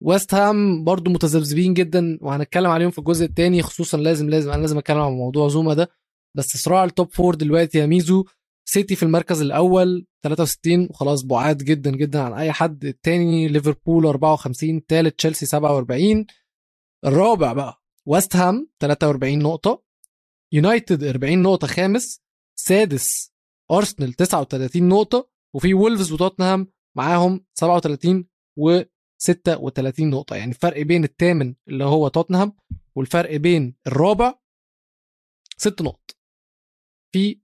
[0.02, 4.78] ويست هام برضو متذبذبين جدا وهنتكلم عليهم في الجزء الثاني خصوصا لازم لازم أنا لازم
[4.78, 5.90] أتكلم عن موضوع زوما ده.
[6.36, 8.24] بس صراع ال top four دلوقتي يا ميزو.
[8.68, 12.84] سيتي في المركز الأول 63 وخلاص بعاد جدا جدا عن أي حد.
[12.84, 16.26] الثاني ليفربول 54 ثالث تشيلسي 47
[17.04, 19.82] الرابع بقى ويست هام 43 نقطة.
[20.52, 22.20] يونايتد 40 نقطة خامس.
[22.58, 23.31] سادس
[23.72, 28.80] أرسنال 39 نقطة وفي وولفز وتوتنهام معاهم 37 و
[29.22, 30.36] 36 نقطة.
[30.36, 32.56] يعني الفرق بين الثامن اللي هو توتنهام
[32.96, 34.38] والفرق بين الرابع
[35.56, 36.10] ست نقط.
[37.14, 37.40] في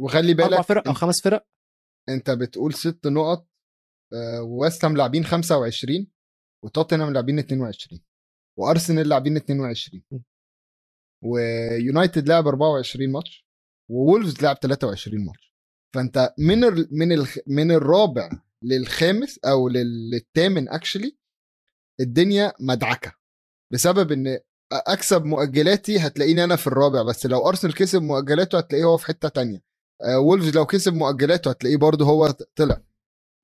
[0.00, 1.46] وخلي بالك فرق أو انت, خمس فرق.
[2.08, 3.48] أنت بتقول ست نقط
[4.12, 6.10] آه، وويست هام لاعبين 25
[6.64, 8.00] وتوتنهام لاعبين 22
[8.58, 10.18] وأرسنال لاعبين 22 م.
[11.24, 13.43] ويونايتد لعب 24 ماتش.
[13.90, 15.54] وولفز لعب 23 ماتش.
[15.94, 18.30] فأنت من ال من ال من الرابع
[18.62, 21.16] للخامس أو لل- للثامن actually
[22.00, 23.12] الدنيا مدعكة.
[23.72, 24.38] بسبب إن
[24.72, 29.28] أكسب مؤجلاتي هتلاقيني أنا في الرابع بس لو أرسنال كسب مؤجلاته هتلاقيه هو في حتة
[29.28, 29.62] تانية.
[30.02, 32.82] آه، وولفز لو كسب مؤجلاته هتلاقيه برضه هو طلع.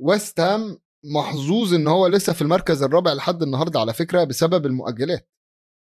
[0.00, 5.29] ويست هام محظوظ إن هو لسه في المركز الرابع لحد النهارده على فكرة بسبب المؤجلات.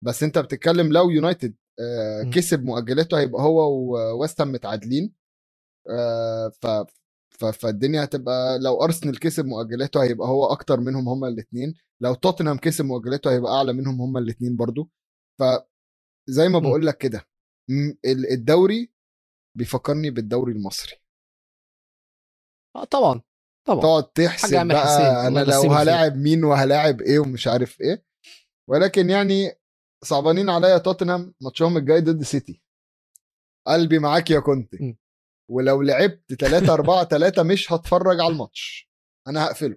[0.05, 1.55] بس أنت بتتكلم لو يونايتد.
[2.35, 5.15] كسب مؤجلاته هيبقى هو وويست هام متعادلين.
[5.91, 6.67] آه، ف
[7.31, 12.85] فالدنيا هتبقى لو أرسنال كسب مؤجلاته هيبقى هو أكتر منهم هما الاثنين لو توتنهام كسب
[12.85, 14.91] مؤجلاته هيبقى أعلى منهم هما الاثنين برضو.
[15.41, 15.43] ف
[16.29, 16.59] زي ما.
[16.59, 17.29] بقول لك كده
[18.33, 18.93] الدوري
[19.57, 20.97] بيفكرني بالدوري المصري.
[22.77, 23.23] آه طبعا
[23.67, 23.81] طبعا.
[23.81, 25.73] تقعد تحسب بقى أنا لو.
[25.73, 28.05] هلاعب مين وهلاعب إيه ومش عارف إيه.
[28.71, 29.53] ولكن يعني
[30.07, 32.63] صعبانين عليا توتنهام ماتشهم الجاي ضد سيتي.
[33.67, 34.75] قلبي معاك يا كنت.
[35.51, 38.91] ولو لعبت 3 4 3 مش هتفرج على الماتش.
[39.29, 39.77] أنا هقفله.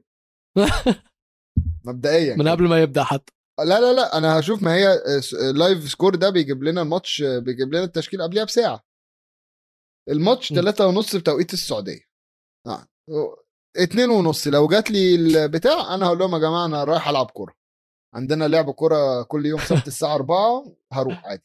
[1.86, 2.48] مبدئيا من.
[2.48, 3.34] قبل ما يبدأ حتى.
[3.60, 4.18] لا لا لا.
[4.18, 5.00] أنا هشوف ما هي
[5.54, 8.84] LiveScore ده بيجيب لنا الماتش بيجيب لنا التشكيل قبلها بساعة.
[10.10, 10.56] الماتش م.
[10.56, 12.02] 3 ونص بتوقيت السعودية.
[12.68, 12.88] آه.
[13.78, 14.48] اتنين ونص.
[14.48, 17.54] لو جات لي البتاع أنا هقول لهم يا جماعة أنا رايح ألعب كورة.
[18.13, 21.43] عندنا لعب كوره كل يوم سبت الساعة 4 هروح عادي.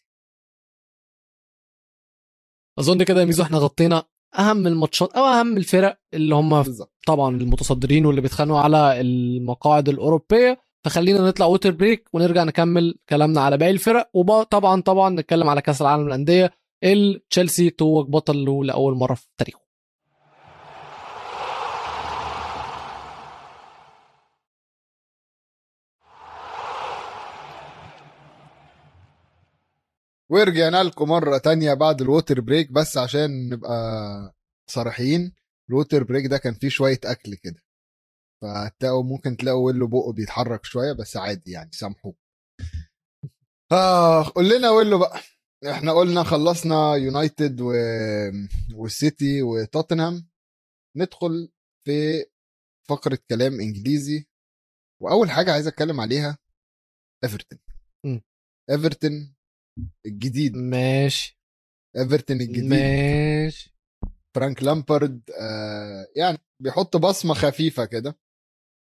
[2.79, 4.05] أظن كده يا ميزو إحنا غطينا
[4.39, 6.65] أهم الماتشات أو أهم الفرق اللي هم
[7.07, 10.61] طبعا المتصدرين واللي بيتخانقوا على المقاعد الأوروبية.
[10.85, 14.11] فخلينا نطلع water break ونرجع نكمل كلامنا على باقي الفرق.
[14.15, 16.51] وطبعا طبعا نتكلم على كأس العالم للأندية.
[16.85, 19.64] اللي تشيلسي توج بطل له لأول مرة في تاريخه.
[30.35, 34.35] ورجعنا لكم مرة تانية بعد ال water break بس عشان نبقى
[34.71, 35.33] صريحين
[35.71, 37.63] ال water break ده كان فيه شوية أكل كده.
[38.43, 42.15] فتلاقوا ممكن تلاقوا ويلو بقه بيتحرك شوية بس عادي يعني سامحوه.
[43.73, 45.21] آه قول لنا ويلو بقى.
[45.71, 47.73] إحنا قلنا خلصنا يونايتد و...
[48.75, 50.29] والسيتي وتوتنهام.
[50.97, 51.53] ندخل
[51.87, 52.25] في
[52.89, 54.27] فقرة كلام إنجليزي.
[55.03, 56.39] وأول حاجة عايز أتكلم عليها
[57.25, 57.59] إيفرتون.
[58.71, 59.34] إيفرتون
[60.07, 60.57] الجديد.
[60.57, 61.39] ماشي.
[61.97, 62.65] ايفرتون الجديد.
[62.65, 63.75] ماشي.
[64.35, 68.19] فرانك لامبارد آه يعني بيحط بصمة خفيفة كده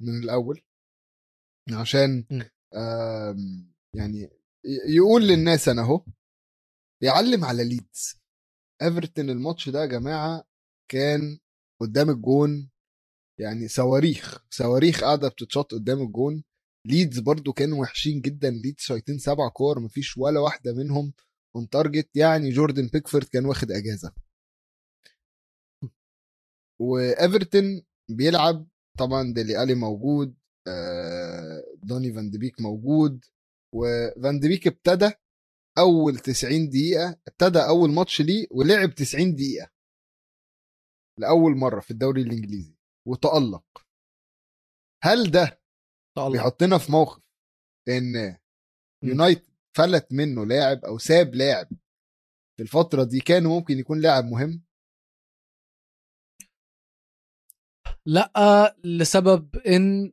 [0.02, 0.62] من الأول
[1.72, 2.24] عشان.
[2.74, 3.37] آه
[3.96, 4.31] يعني
[4.88, 6.05] يقول للناس أنا أهو
[7.02, 8.20] يعلم على ليدز.
[8.83, 10.44] ايفرتون الماتش ده يا جماعة
[10.90, 11.38] كان
[11.81, 12.70] قدام الجون
[13.40, 16.44] يعني صواريخ صواريخ قاعدة بتتشط قدام الجون.
[16.87, 18.51] ليدز برضو كانوا وحشين جدا.
[18.51, 21.12] ليدز شايطين سبع كور مفيش ولا واحدة منهم
[21.57, 24.12] on target يعني جوردن بيكفورد كان واخد أجازة.
[26.81, 28.66] وايفرتون بيلعب.
[28.99, 30.37] طبعا ديلي آلي موجود.
[31.83, 33.25] دوني فان بيك موجود.
[33.75, 35.11] وفان بيك ابتدى
[35.79, 39.71] أول 90 دقيقة ابتدى أول ماتش ليه ولعب 90 دقيقة.
[41.18, 42.77] لأول مرة في الدوري الإنجليزي.
[43.07, 43.64] وتألق.
[45.03, 45.62] هل ده
[46.18, 47.22] بيحطنا في موقف
[47.88, 48.37] إن
[49.05, 51.68] يونايتد فلت منه لاعب أو ساب لاعب
[52.57, 54.62] في الفترة دي كان ممكن يكون لاعب مهم؟
[58.07, 60.12] لا لسبب إن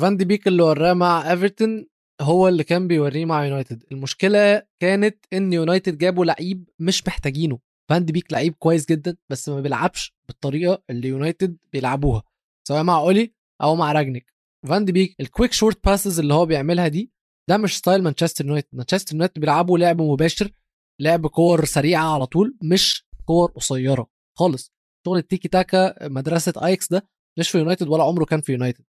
[0.00, 1.86] فان دي بيك اللي وراه مع إيفرتون
[2.20, 3.84] هو اللي كان بيوريه مع يونايتد.
[3.92, 7.58] المشكلة كانت إن يونايتد جابوا لعيب مش محتاجينه.
[7.90, 12.22] فان دي بيك لعيب كويس جدا بس ما بيلعبش بالطريقة اللي يونايتد بيلعبوها
[12.68, 14.32] سواء مع أولي أو مع راجنيك.
[14.68, 17.12] فان دي بيك ال quick short passes اللي هو بيعملها دي
[17.48, 20.50] ده مش style مانشستر يونايتد مانشستر يونايتد بيلعبوا لعب مباشر
[21.00, 24.06] لعب كور سريعة على طول مش كور قصيرة
[24.38, 24.72] خالص.
[25.06, 28.84] شغل التيكي تاكا مدرسة أياكس ده مش في يونايتد ولا عمره كان في يونايتد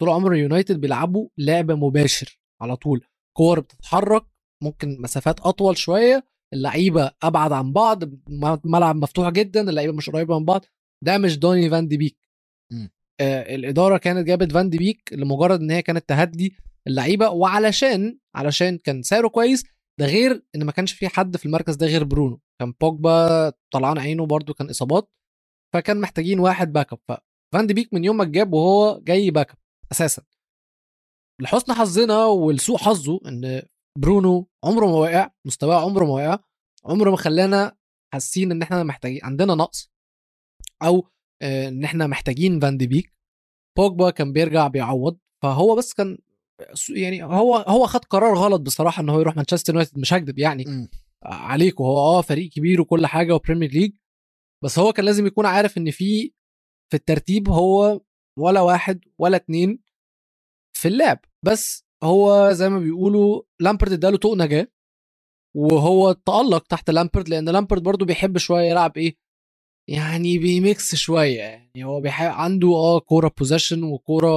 [0.00, 3.04] طول عمر يونايتد بيلعبوا لعب مباشر على طول.
[3.36, 4.24] كور بتتحرك
[4.62, 8.02] ممكن مسافات أطول شوية اللعيبة أبعد عن بعض
[8.64, 10.64] ملعب مفتوح جدا اللعيبة مش قريبة من بعض.
[11.04, 12.18] ده مش دوني فان دي بيك
[13.20, 16.56] الإدارة كانت جابت فان دي بيك لمجرد إن هي كانت تهدي
[16.86, 19.64] اللعيبة وعلشان علشان كان سعره كويس
[20.00, 22.40] ده غير إن ما كانش في حد في المركز ده غير برونو.
[22.60, 25.10] كان بوجبا طلعان عينه برده كان إصابات
[25.74, 29.56] فكان محتاجين واحد backup ففان دي بيك من يوم ما اتجاب وهو جاي backup
[29.92, 30.22] أساسا.
[31.40, 33.62] لحسن حظنا ولسوء حظه إن
[33.98, 36.38] برونو عمره ما وقع مستواه عمره ما وقع
[36.84, 37.76] عمره ما خلانا
[38.12, 39.90] حاسين إن إحنا محتاجين عندنا نقص
[40.82, 41.10] أو آه،
[41.42, 43.14] إن إحنا محتاجين فان دي بيك.
[43.78, 46.18] بوجبا كان بيرجع بيعوض فهو بس كان
[46.96, 50.64] يعني هو هو خد قرار غلط بصراحة إن هو يروح مانشستر يونايتد مش هكدب يعني.
[50.66, 50.88] مم.
[51.24, 53.92] عليك وهو آه فريق كبير وكل حاجة وبريمير ليج
[54.64, 56.32] بس هو كان لازم يكون عارف إن في
[56.90, 58.00] في الترتيب هو
[58.38, 59.78] ولا واحد ولا اتنين
[60.76, 61.18] في اللعب.
[61.46, 64.68] بس هو زي ما بيقولوا لامبرد إداله طوق نجاة
[65.56, 69.16] وهو تألق تحت لامبرد لأن لامبرد برضو بيحب شوية يلعب إيه
[69.90, 74.28] يعني بي mix شوية يعني هو بيحب عنده آه كورة possession وكورة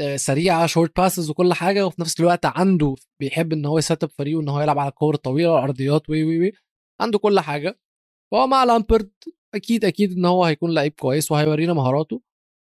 [0.00, 4.04] آه، سريعة short passes وكل حاجة وفي نفس الوقت عنده بيحب إن هو ي set
[4.04, 6.52] up فريقه إن هو يلعب على الكور الطويله والعرضيات وي وي وي
[7.00, 7.78] عنده كل حاجة.
[8.32, 9.10] فهو مع لامبرد
[9.54, 12.22] أكيد أكيد إن هو هيكون لعيب كويس وهيورينا مهاراته.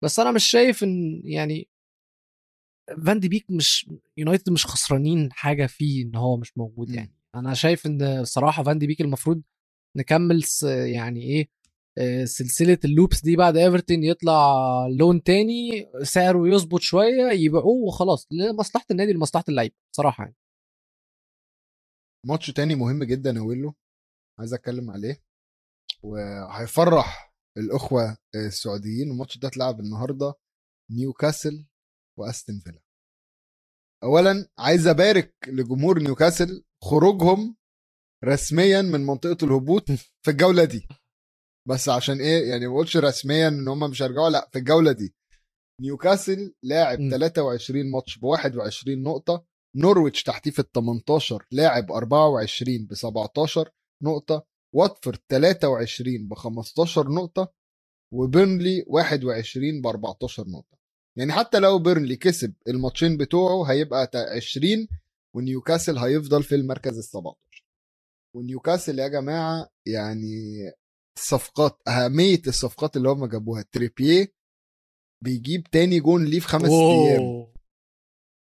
[0.04, 1.68] بس أنا مش شايف إن يعني
[3.06, 6.90] فان دي بيك مش يونايتد مش خسرانين حاجة فيه إن هو مش موجود.
[6.90, 7.16] يعني.
[7.34, 9.42] أنا شايف إن الصراحة فان دي بيك المفروض
[9.96, 10.44] نكمل
[10.94, 11.55] يعني إيه
[12.24, 14.56] سلسلة ال loans دي بعد ايفرتون يطلع
[14.98, 20.36] loan تاني سعره يظبط شوية يبيعوه وخلاص لمصلحة النادي لمصلحة اللعيبه صراحة يعني.
[22.26, 23.74] ماتش تاني مهم جدا يا ويلو
[24.38, 25.22] عايز أتكلم عليه.
[26.02, 30.34] وهيفرح الأخوة السعوديين الماتش ده اتلعب النهارده
[30.90, 31.66] نيوكاسل
[32.18, 32.80] وأستون فيلا.
[34.04, 37.56] اولا عايز أبارك لجمهور نيوكاسل خروجهم
[38.24, 39.90] رسميا من منطقة الهبوط
[40.22, 40.88] في الجولة دي.
[41.68, 44.30] بس عشان إيه؟ يعني ما بقولش رسميا إن هم مش هيرجعوا.
[44.30, 45.14] لا في الجولة دي.
[45.80, 47.10] نيوكاسل لاعب م.
[47.10, 49.44] 23 ماتش ب 21 نقطة.
[49.76, 53.70] نورويتش تحتيه في ال 18 لاعب 24 ب 17
[54.02, 54.44] نقطة.
[54.74, 57.52] واتفورد 23 ب 15 نقطة.
[58.12, 60.76] وبيرنلي 21 ب 14 نقطة.
[61.18, 64.88] يعني حتى لو بيرنلي كسب الماتشين بتوعه هيبقى تا- 20
[65.36, 67.64] ونيوكاسل هيفضل في المركز ال 17
[68.36, 70.36] ونيوكاسل يا جماعة يعني
[71.16, 73.64] الصفقات أهمية الصفقات اللي هم جابوها.
[73.72, 74.32] تريبيه
[75.24, 77.46] بيجيب تاني جون ليه في خمس أيام.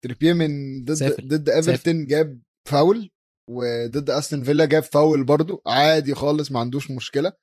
[0.04, 1.24] تريبيه من ضد سافر.
[1.24, 3.10] ضد إيفرتون جاب فاول
[3.50, 5.62] وضد أستون فيلا جاب فاول برضو.
[5.68, 7.34] عادي خالص ما عندوش مشكلة.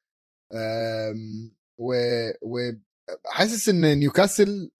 [1.81, 1.95] و
[2.43, 2.73] و
[3.27, 4.71] حاسس إن نيوكاسل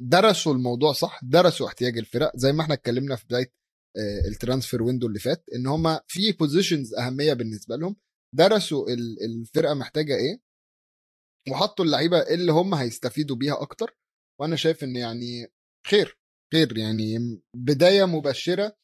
[0.00, 2.36] درسوا الموضوع صح درسوا احتياج الفرق.
[2.36, 3.52] زي ما إحنا اتكلمنا في بداية
[3.96, 7.96] آه، ال transfer window اللي فات إن هم في positions أهمية بالنسبة لهم.
[8.34, 10.40] درسوا ال- الفرقة محتاجة إيه
[11.50, 13.96] وحطوا اللعيبة اللي هم هيستفيدوا بيها أكتر
[14.40, 15.46] وأنا شايف إن يعني
[15.86, 16.18] خير
[16.52, 17.16] خير يعني
[17.56, 18.76] بداية مبشرة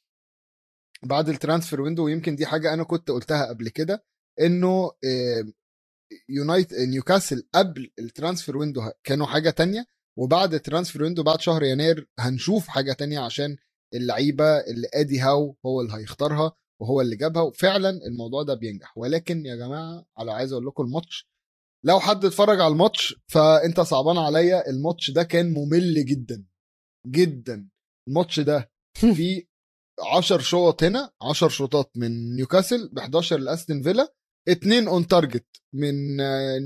[1.03, 4.05] بعد ال transfer window ويمكن دي حاجة أنا كنت قلتها قبل كده
[4.41, 5.45] إنه آه،
[6.29, 9.87] يونايت نيوكاسل قبل ال transfer window كانوا حاجة تانية
[10.19, 13.57] وبعد ال transfer window بعد شهر يناير هنشوف حاجة تانية عشان
[13.95, 18.99] اللعيبة اللي ادي هاو هو اللي هيختارها وهو اللي جابها وفعلا الموضوع ده بينجح.
[18.99, 21.29] ولكن يا جماعة على عايز أقول لكم الماتش
[21.85, 26.45] لو حد اتفرج على الماتش فأنت صعبان عليا الماتش ده كان ممل جدا
[27.07, 27.69] جدا.
[28.09, 28.71] الماتش ده
[29.17, 29.45] فيه
[30.15, 34.15] 10 شوط هنا 10 شوطات من نيوكاسل ب 11 لأستون فيلا
[34.49, 36.17] اتنين on target من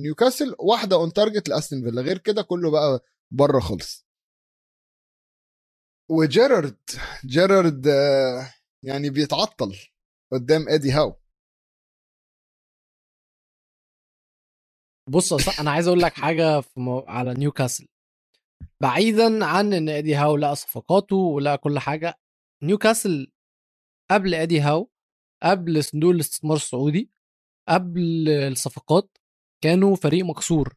[0.03, 2.03] نيوكاسل واحدة on target لأستون فيلا.
[2.03, 4.07] غير كده كله بقى بره خالص.
[6.11, 6.77] وجيرارد
[7.27, 9.77] جيرارد آه، يعني بيتعطل.
[10.33, 11.16] قدام ادي هاو.
[15.09, 16.99] بص أنا عايز أقول لك حاجة في مو...
[17.09, 17.88] على نيوكاسل.
[18.83, 22.19] بعيدا عن إن إدي هاو لقى صفقاته ولقى كل حاجة
[22.62, 23.33] نيوكاسل
[24.11, 24.90] قبل إدي هاو
[25.43, 27.11] قبل صندوق الاستثمار السعودي
[27.69, 29.19] قبل الصفقات
[29.64, 30.77] كانوا فريق مكسور.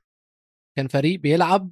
[0.77, 1.71] كان فريق بيلعب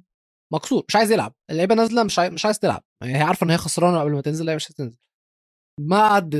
[0.52, 1.34] مكسور مش عايز يلعب.
[1.50, 2.30] اللعيبة نازلة مش عاي...
[2.30, 2.84] مش عايز تلعب.
[3.02, 4.98] يعني هي عارفة إن هي خسرانة قبل ما تنزل لا مش هتنزل
[5.80, 6.34] بعد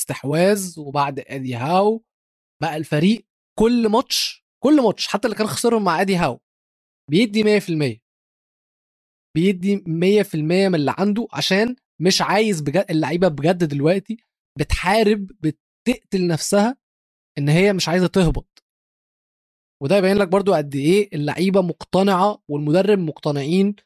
[0.00, 2.04] الاستحواذ وبعد ادي هاو
[2.62, 3.26] بقى الفريق
[3.58, 6.40] كل ماتش كل ماتش حتى اللي كان خسرهم مع ادي هاو
[7.10, 8.00] بيدي 100%
[9.36, 14.16] بيدي 100% من اللي عنده عشان مش عايز بجد اللعيبة بجد دلوقتي
[14.58, 16.76] بتحارب بتقتل نفسها
[17.38, 18.64] إن هي مش عايزة تهبط.
[19.82, 23.76] وده يبين لك برضو قد إيه اللعيبة مقتنعة والمدرب مقتنعين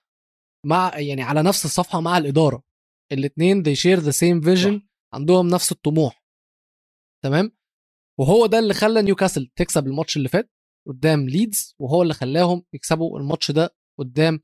[0.66, 2.62] مع يعني على نفس الصفحة مع الإدارة.
[3.12, 6.24] الاثنين they share the same vision عندهم نفس الطموح
[7.24, 7.52] تمام؟
[8.18, 10.52] وهو ده اللي خلى نيوكاسل تكسب الماتش اللي فات
[10.86, 14.40] قدام ليدز وهو اللي خلاهم يكسبوا الماتش ده قدام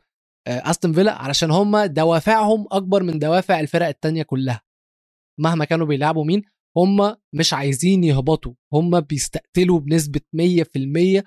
[0.46, 4.62] آه، أستون فيلا علشان هم دوافعهم أكبر من دوافع الفرق التانية كلها.
[5.40, 6.42] مهما كانوا بيلعبوا مين
[6.76, 10.20] هم مش عايزين يهبطوا هم بيستقتلوا بنسبة
[11.20, 11.22] 100%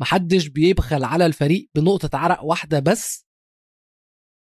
[0.00, 3.26] محدش بيبخل على الفريق بنقطة عرق واحدة بس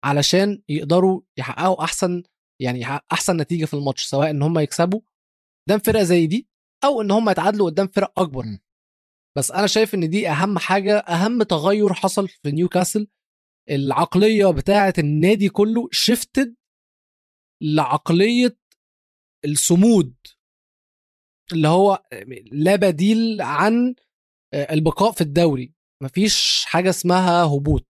[0.03, 2.24] علشان يقدروا يحققوا أحسن
[2.62, 5.01] يعني أحسن نتيجة في الماتش سواء إن هم يكسبوا
[5.68, 6.47] قدام فرقة زي دي
[6.84, 8.45] أو إن هم يتعادلوا قدام فرق أكبر.
[8.45, 8.60] م.
[9.38, 13.08] بس أنا شايف إن دي أهم حاجة أهم تغير حصل في نيوكاسل.
[13.70, 16.55] العقلية بتاعة النادي كله شفتد
[17.62, 18.58] لعقلية
[19.45, 20.16] الصمود.
[21.51, 22.03] اللي هو
[22.51, 23.95] لا بديل عن
[24.53, 25.74] البقاء في الدوري.
[26.03, 27.88] مفيش حاجة اسمها هبوط.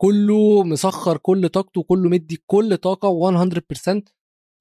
[0.00, 4.02] كله مسخر كل طاقته كله مدي كل طاقة 100%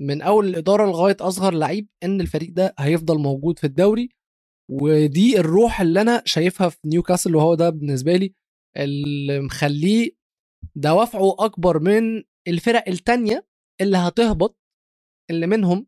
[0.01, 4.09] من أول الإدارة لغاية أصغر لعيب إن الفريق ده هيفضل موجود في الدوري.
[4.71, 8.33] ودي الروح اللي أنا شايفها في نيوكاسل وهو ده بالنسبة لي
[8.77, 10.11] اللي مخليه
[10.75, 13.47] دوافعه أكبر من الفرق التانية
[13.81, 14.57] اللي هتهبط
[15.29, 15.87] اللي منهم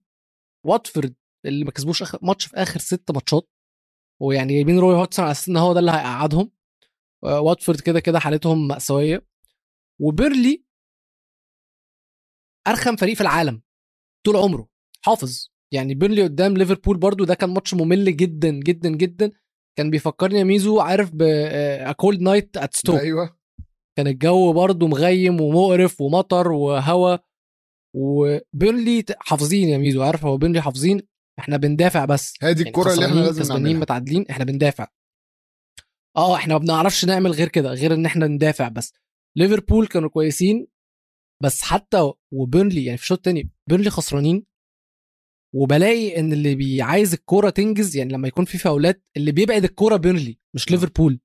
[0.66, 3.50] واتفورد اللي ما كسبوش آخر ماتش في آخر ست ماتشات.
[4.22, 6.52] ويعني جايبين روي هودجسون على أساس إن هو ده اللي هيقعدهم.
[7.24, 9.29] آه، واتفورد كده كده حالتهم مأساوية.
[10.02, 10.64] وبيرنلي
[12.68, 13.62] أرخم فريق في العالم
[14.26, 14.70] طول عمره.
[15.06, 15.50] حافظ.
[15.74, 19.32] يعني بيرنلي قدام ليفربول برضو ده كان ماتش ممل جدا جدا جدا.
[19.78, 21.24] كان بيفكرني يا ميزو عارف ب
[21.92, 23.40] cold night at Stoke أيوه.
[23.98, 27.18] كان الجو برضو مغيم ومقرف ومطر وهوا.
[27.96, 31.02] وبيرنلي حافظين يا ميزو عارف هو بيرنلي حافظين؟
[31.40, 32.34] إحنا بندافع بس.
[32.42, 33.82] دي يعني الكرة اللي إحنا لازم كسبانين نعملها.
[33.82, 34.88] متعادلين إحنا بندافع.
[36.18, 38.94] آه إحنا ما بنعرفش نعمل غير كده غير إن إحنا ندافع بس.
[39.40, 40.68] ليفربول كانوا كويسين
[41.44, 44.46] بس حتى وبيرنلي يعني في الشوط الثاني بيرنلي خسرانين
[45.56, 49.96] وبلاقي إن اللي بي عايز الكورة تنجز يعني لما يكون في فاولات اللي بيبعد الكورة
[49.98, 50.72] بيرنلي مش آه.
[50.72, 51.20] ليفربول.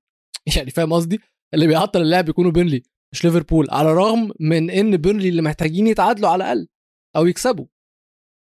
[0.57, 1.19] يعني فاهم قصدي؟
[1.53, 3.67] اللي بيعطل اللعب يكونوا بيرنلي مش ليفربول.
[3.71, 6.67] على الرغم من إن بيرنلي اللي محتاجين يتعادلوا على الأقل
[7.15, 7.65] أو يكسبوا.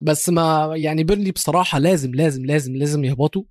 [0.02, 3.44] بس ما يعني بيرنلي بصراحة لازم لازم لازم لازم يهبطوا.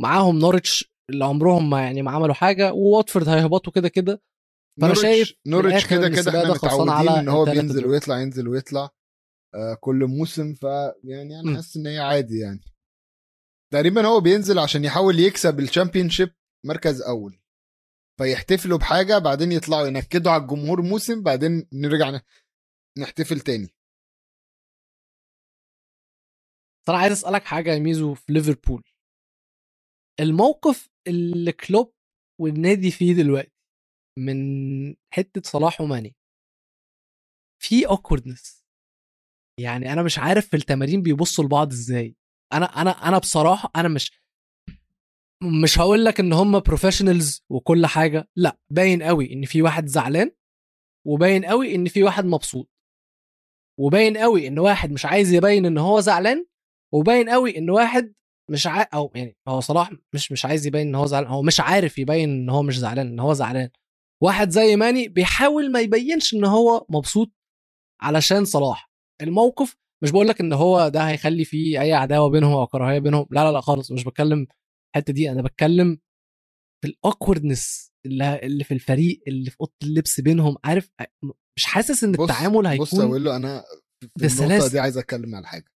[0.00, 4.22] معاهم نورتش اللي عمرهم ما يعني ما عملوا حاجة وواتفورد هيهبطوا كده كده.
[4.78, 7.90] نوريتش- شايف الآخر كده كده إحنا متعودين على إن هو بينزل دول.
[7.90, 8.90] ويطلع ينزل ويطلع
[9.54, 11.54] آه كل موسم فيعني أنا.
[11.56, 12.60] حاسس إن هي عادي يعني
[13.72, 16.30] تقريبا هو بينزل عشان يحاول يكسب ال Championship
[16.66, 17.40] مركز أول
[18.18, 22.20] فيحتفلوا بحاجة بعدين يطلعوا ينكدوا على الجمهور موسم بعدين نرجع
[22.98, 23.66] نحتفل تاني
[26.82, 28.82] بس أنا عايز أسألك حاجة يا ميزو في ليفربول
[30.20, 31.94] الموقف اللي كلوب
[32.40, 33.59] والنادي فيه دلوقتي
[34.18, 34.36] من
[35.14, 36.16] حتة صلاح وماني.
[37.62, 38.64] في awkwardness
[39.60, 42.16] يعني أنا مش عارف في التمارين بيبصوا لبعض إزاي.
[42.52, 44.20] أنا أنا أنا بصراحة أنا مش
[45.62, 50.30] مش هقول لك إن هم professionals وكل حاجة لأ باين قوي إن في واحد زعلان
[51.06, 52.70] وباين قوي إن في واحد مبسوط.
[53.78, 56.46] وباين قوي إن واحد مش عايز يبين إن هو زعلان
[56.94, 58.14] وباين قوي إن واحد
[58.50, 58.86] مش ع...
[58.94, 62.30] أو يعني هو صلاح مش مش عايز يبين إن هو زعلان هو مش عارف يبين
[62.30, 63.70] إن هو مش زعلان إن هو زعلان.
[64.22, 67.32] واحد زي ماني بيحاول ما يبينش إن هو مبسوط
[68.02, 68.90] علشان صلاح.
[69.22, 73.26] الموقف مش بقول لك إن هو ده هيخلي فيه أي عداوة بينهم أو كراهية بينهم
[73.30, 74.46] لا لا لا خالص مش بتكلم
[74.96, 75.30] الحتة دي.
[75.30, 75.98] أنا بتكلم
[76.84, 80.56] في ال awkwardness اللي, اللي في الفريق اللي في أوضة اللبس بينهم.
[80.64, 80.90] عارف
[81.56, 83.64] مش حاسس إن بص التعامل بص هيكون أقول له أنا
[84.18, 84.68] في النقطة.
[84.68, 85.72] دي عايز أتكلم على حاجة.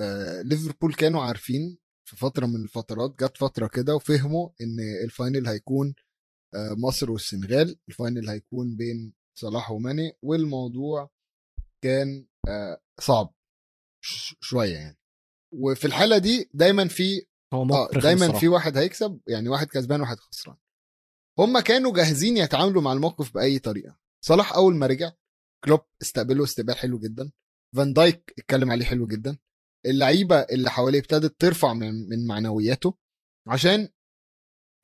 [0.00, 5.46] آه ليفربول كانوا عارفين في فترة من الفترات جت فترة كده وفهموا إن ال final
[5.46, 5.94] هيكون
[6.54, 7.78] مصر والسنغال.
[7.88, 11.10] ال final هيكون بين صلاح وماني والموضوع
[11.84, 13.34] كان آه صعب
[14.40, 14.98] شوية يعني.
[15.54, 18.32] وفي الحالة دي دايما في رخم دايما.
[18.32, 20.56] في واحد هيكسب يعني واحد كسبان وواحد خسران.
[21.38, 23.98] هم كانوا جاهزين يتعاملوا مع الموقف بأي طريقة.
[24.24, 25.12] صلاح أول ما رجع
[25.64, 27.32] كلوب استقبله استقبال حلو جدا.
[27.76, 29.38] فان دايك اتكلم عليه حلو جدا.
[29.86, 32.98] اللعيبة اللي حواليه ابتدت ترفع من, من معنوياته
[33.48, 33.88] عشان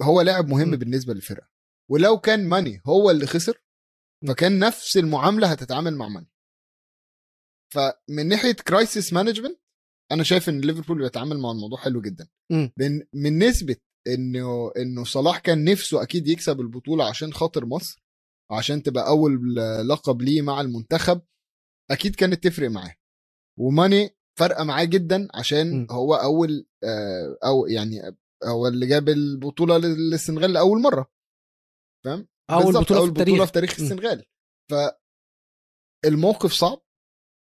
[0.03, 0.77] هو لاعب مهم م.
[0.77, 1.49] بالنسبة للفرقة.
[1.91, 3.63] ولو كان ماني هو اللي خسر
[4.29, 6.31] فكان نفس المعاملة هتتعامل مع ماني
[7.75, 9.61] فمن ناحية crisis management
[10.13, 12.29] أنا شايف إن ليفربول بيتعامل مع الموضوع حلو جدا.
[12.77, 13.77] من من نسبة
[14.07, 18.03] إنه إنه صلاح كان نفسه أكيد يكسب البطولة عشان خاطر مصر
[18.51, 19.55] عشان تبقى أول
[19.89, 21.21] لقب ليه مع المنتخب
[21.91, 22.95] أكيد كانت تفرق معاه
[23.59, 25.87] وماني فرقه معاه جدا عشان م.
[25.91, 31.11] هو أول آه، أو يعني هو اللي جاب البطولة للسنغال لأول مرة
[32.05, 33.81] فاهم؟ أول بطولة التاريخ بطولة في تاريخ.
[33.81, 34.25] السنغال.
[36.05, 36.81] فالموقف صعب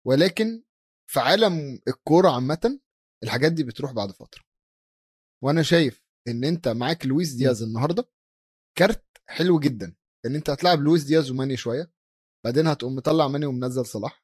[0.07, 0.63] ولكن
[1.11, 2.79] في عالم الكورة عامة
[3.23, 4.43] الحاجات دي بتروح بعد فترة.
[5.43, 8.09] وأنا شايف إن أنت معاك لويس دياز النهارده
[8.77, 9.95] كارت حلو جدا.
[10.25, 11.91] إن أنت هتلعب لويس دياز وماني شوية
[12.45, 14.23] بعدين هتقوم مطلع ماني ومنزل صلاح.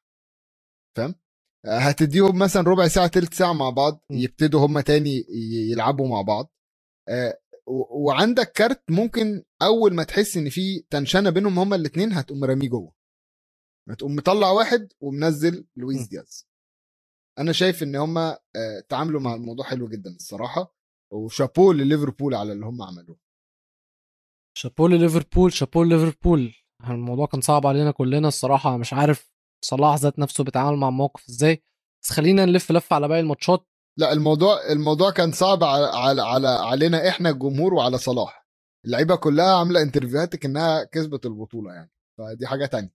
[0.96, 1.14] فاهم؟
[1.66, 4.04] آه، هتديهم مثلا ربع ساعة تلت ساعة مع بعض.
[4.10, 5.24] يبتدوا هم تاني
[5.70, 6.52] يلعبوا مع بعض.
[7.08, 7.40] آه،
[7.90, 12.92] وعندك كارت ممكن أول ما تحس إن في تنشنة بينهم هما الاثنين هتقوم راميه جوه.
[13.88, 16.08] هتقوم مطلع واحد ومنزل لويس.
[16.08, 16.48] دياز.
[17.38, 20.74] أنا شايف إن هما آه، تعاملوا مع الموضوع حلو جدا الصراحة
[21.12, 23.18] وشابوه لليفربول على اللي هم عملوه.
[24.58, 26.54] شابو ليفربول شابو ليفربول
[26.90, 29.32] الموضوع كان صعب علينا كلنا الصراحة مش عارف
[29.64, 31.62] صلاح ذات نفسه بيتعامل مع الموقف إزاي.
[32.02, 33.69] بس خلينا نلف لفة على باقي الماتشات.
[33.98, 38.46] لا الموضوع الموضوع كان صعب على على, على علينا إحنا الجمهور وعلى صلاح.
[38.86, 41.90] اللعيبة كلها عاملة انترفيوهات إنها كسبت البطولة يعني.
[42.18, 42.94] فدي حاجة تانية.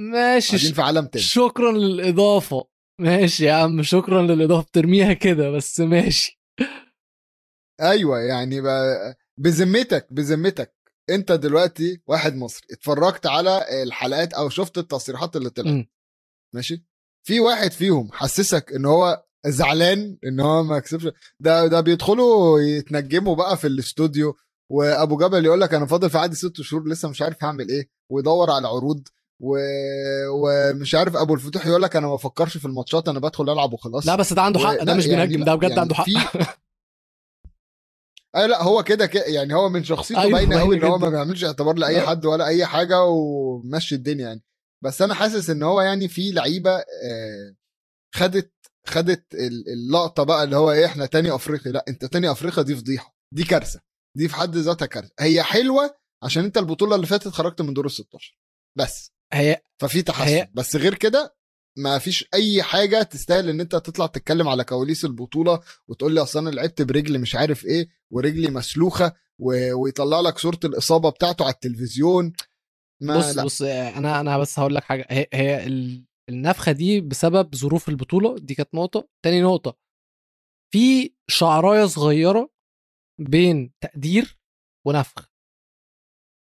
[0.00, 1.24] ماشي في عالم تاني.
[1.24, 2.68] شكرا للإضافة.
[3.00, 4.68] ماشي يا عم شكرا للإضافة.
[4.72, 6.40] ترميها كده بس ماشي.
[7.80, 8.62] أيوه يعني
[9.40, 10.74] بذمتك بذمتك.
[11.10, 15.86] أنت دلوقتي واحد مصري اتفرجت على الحلقات أو شفت التصريحات اللي طلعت.
[16.54, 16.84] ماشي؟
[17.26, 21.08] في واحد فيهم حسسك إن هو زعلان إن هو ما كسبش
[21.40, 24.36] ده ده بيدخلوا يتنجموا بقى في الاستوديو
[24.70, 27.88] وأبو جبل يقول لك أنا فاضل في عادي ست شهور لسه مش عارف هعمل إيه
[28.12, 29.08] ويدور على عروض
[29.40, 29.58] و...
[30.32, 34.06] ومش عارف أبو الفتوح يقول لك أنا ما بفكرش في الماتشات أنا بدخل ألعب وخلاص
[34.06, 35.94] لا بس ده عنده و- حق ده لا مش يعني بينجم ده بجد يعني عنده
[35.94, 36.46] حق في-
[38.36, 41.08] أي لا هو كده كده يعني هو من شخصيته أيوة، باينة قوي إن هو ما.
[41.08, 42.06] بيعملش اعتبار لأي لا.
[42.08, 44.42] حد ولا أي حاجة ومشي الدنيا يعني
[44.84, 47.54] بس أنا حاسس إن هو يعني في لعيبة آه،
[48.14, 48.52] خدت
[48.88, 52.76] خدت ال- اللقطة بقى اللي هو إيه إحنا تاني افريقيا لا أنت تاني افريقيا دي
[52.76, 53.16] فضيحة.
[53.34, 53.80] دي كارثة.
[54.16, 55.12] دي في حد ذاتها كارثة.
[55.20, 58.38] هي حلوة عشان أنت البطولة اللي فاتت خرجت من دور ال 16
[58.78, 59.12] بس.
[59.32, 60.22] هي ففي تحسن.
[60.28, 61.36] هي- بس غير كده
[61.78, 66.38] ما فيش أي حاجة تستاهل إن أنت تطلع تتكلم على كواليس البطولة وتقول لي أصل
[66.38, 69.72] أنا لعبت برجل مش عارف إيه ورجلي مسلوخة و...
[69.74, 72.32] ويطلع لك صورة الإصابة بتاعته على التلفزيون.
[73.00, 73.44] ما بص لا.
[73.44, 75.06] بص أنا أنا بس هقول لك حاجة.
[75.10, 79.08] هي, هي ال- النفخة دي بسبب ظروف البطولة دي كانت نقطة.
[79.24, 79.76] تاني نقطة
[80.72, 82.50] في شعراية صغيرة
[83.20, 84.38] بين تقدير
[84.86, 85.28] ونفخ.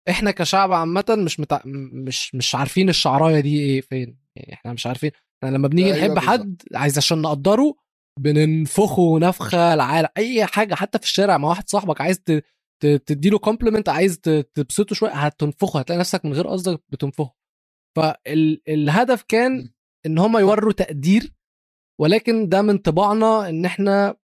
[0.09, 1.63] إحنا كشعب عامة مش متع...
[1.65, 5.11] مش مش عارفين الشعراية دي إيه فين؟ يعني إحنا مش عارفين.
[5.45, 6.29] إحنا لما بنيجي أيوة نحب بالظبط.
[6.29, 7.75] حد عايز عشان نقدره
[8.21, 12.43] بننفخه نفخة العالم أي حاجة حتى في الشارع مع واحد صاحبك عايز ت...
[12.87, 14.19] تديله كومبلمنت عايز
[14.55, 17.38] تبسطه شوية هتنفخه هتلاقي نفسك من غير قصدك بتنفخه.
[18.03, 19.71] فالهدف كان.
[20.07, 21.35] إن هم يوروا تقدير
[22.01, 24.17] ولكن ده من طباعنا إن إحنا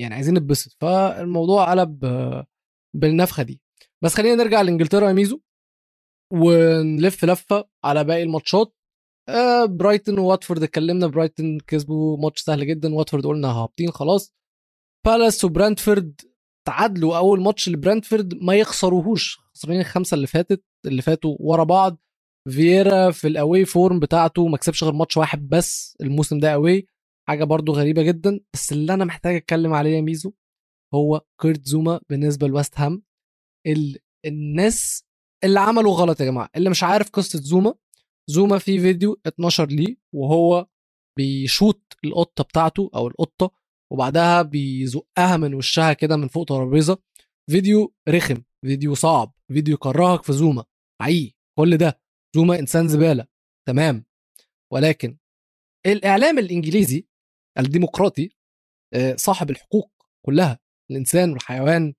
[0.00, 0.76] يعني عايزين نتبسط.
[0.80, 2.04] فالموضوع قلب
[2.96, 3.60] بالنفخة دي.
[4.04, 5.40] بس خلينا نرجع لإنجلترا يا ميزو
[6.32, 8.76] ونلف لفة على باقي الماتشات.
[9.28, 14.34] آه برايتون وواتفورد اتكلمنا برايتون كسبوا ماتش سهل جدا واتفورد قلنا هابطين خلاص.
[15.06, 16.20] بالاس وبرانتفورد
[16.66, 21.98] تعادلوا أول ماتش لبرانتفورد ما يخسروهوش خسرانين الخمسة اللي فاتت اللي فاتوا ورا بعض.
[22.50, 26.86] فييرا في ال away form بتاعته ما كسبش غير ماتش واحد بس الموسم ده away.
[27.28, 30.32] حاجة برضو غريبة جدا بس اللي أنا محتاج أتكلم عليه يا ميزو
[30.94, 33.02] هو كيرت زوما بالنسبة لويست هام.
[33.66, 33.98] ال...
[34.26, 35.04] الناس
[35.44, 37.74] اللي عملوا غلط يا جماعة اللي مش عارف قصة زوما.
[38.30, 40.66] زوما في فيديو اتنشر ليه وهو
[41.18, 43.50] بيشوط القطة بتاعته أو القطة
[43.92, 46.98] وبعدها بيزقها من وشها كده من فوق ترابيزة.
[47.50, 50.64] فيديو رخم فيديو صعب فيديو يكرهك في زوما
[51.02, 52.01] حقيقي كل ده.
[52.34, 53.26] زوما إنسان زبالة
[53.68, 54.04] تمام.
[54.72, 55.18] ولكن
[55.86, 57.06] الإعلام الإنجليزي
[57.58, 58.30] الديمقراطي
[58.94, 59.92] آه، صاحب الحقوق
[60.26, 60.58] كلها
[60.90, 61.94] الإنسان والحيوان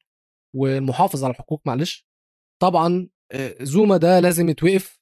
[0.55, 2.05] والمحافظ على الحقوق معلش.
[2.61, 4.99] طبعا آه، زوما ده لازم يتوقف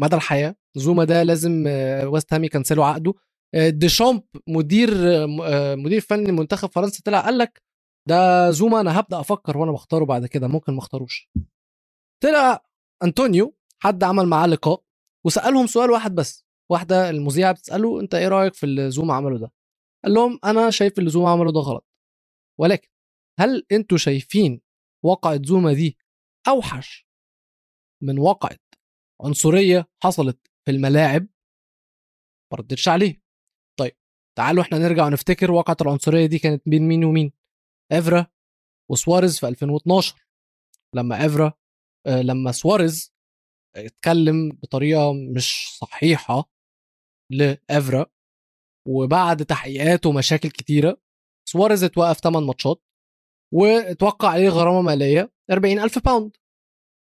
[0.00, 0.56] مدى الحياة.
[0.76, 3.14] زوما ده لازم آه، ويست هام يكنسلوا عقده.
[3.54, 7.62] آه، ديشامب مدير آه، آه، مدير فني منتخب فرنسا طلع قال لك
[8.08, 11.30] ده زوما أنا هبدأ أفكر وأنا بختاره بعد كده ممكن ما اختاروش.
[12.22, 12.64] طلع
[13.04, 14.82] أنطونيو حد عمل معاه لقاء
[15.26, 19.52] وسألهم سؤال واحد بس واحدة المذيعة بتسأله أنت إيه رأيك في اللي زوما عمله ده؟
[20.04, 21.86] قال لهم أنا شايف اللي زوما عمله ده غلط.
[22.60, 22.88] ولكن
[23.40, 24.60] هل أنتوا شايفين
[25.04, 25.98] واقعة زوما دي
[26.48, 27.06] أوحش
[28.02, 28.58] من واقعة
[29.22, 31.26] عنصرية حصلت في الملاعب؟
[32.52, 33.22] ما ردتش عليه.
[33.78, 33.96] طيب
[34.38, 37.32] تعالوا إحنا نرجع ونفتكر واقعة العنصرية دي كانت بين مين ومين؟
[37.92, 38.26] افرا
[38.90, 40.26] وسواريز في 2012
[40.94, 41.52] لما افرا
[42.06, 43.15] آه، لما سواريز
[43.76, 46.50] اتكلم بطريقة مش صحيحة
[47.32, 48.06] لإيفرا
[48.88, 51.00] وبعد تحقيقات ومشاكل كتيرة
[51.48, 52.82] سواريز اتوقف 8 ماتشات
[53.54, 56.36] واتوقع عليه غرامة مالية 40 ألف pound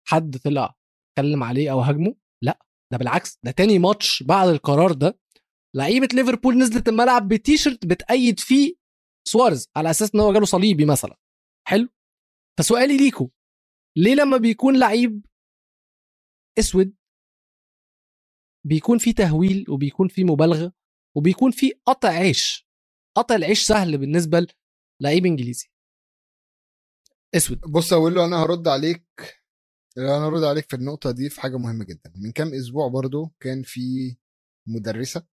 [0.08, 0.74] حد طلع
[1.10, 2.58] اتكلم عليه أو هاجمه؟ لأ
[2.92, 5.18] ده بالعكس ده تاني ماتش بعد القرار ده
[5.76, 8.74] لعيبة ليفربول نزلت الملعب بتيشرت بتأيد فيه
[9.28, 11.16] سواريز على أساس إن هو جاله صليبي مثلا.
[11.68, 11.88] حلو؟
[12.58, 13.30] فسؤالي ليكو
[13.98, 15.26] ليه لما بيكون لعيب
[16.58, 16.94] أسود
[18.66, 20.72] بيكون في تهويل وبيكون في مبالغة
[21.16, 22.68] وبيكون في قطع عيش.
[23.16, 24.46] قطع العيش سهل بالنسبة
[25.00, 25.68] للعيب إنجليزي.
[27.34, 27.60] أسود.
[27.60, 29.06] بص أقول له أنا هرد عليك
[29.98, 32.12] أنا هرد عليك في النقطة دي في حاجة مهمة جدا.
[32.16, 34.16] من كام أسبوع برضو كان في
[34.68, 35.26] مدرسة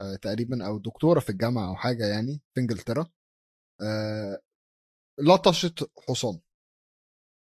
[0.00, 3.06] آه، تقريبا أو دكتورة في الجامعة أو حاجة يعني في إنجلترا
[3.82, 4.40] آه،
[5.20, 6.40] لطشت حصان.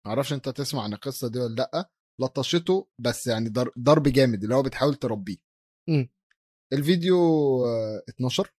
[0.06, 4.54] معرفش أنت تسمع عن القصة دي ولا لأ لطشته بس يعني ضر- ضرب جامد اللي
[4.54, 5.36] هو بتحاول تربيه.
[5.88, 6.08] مم.
[6.72, 7.16] الفيديو
[7.66, 8.54] آه، اتنشر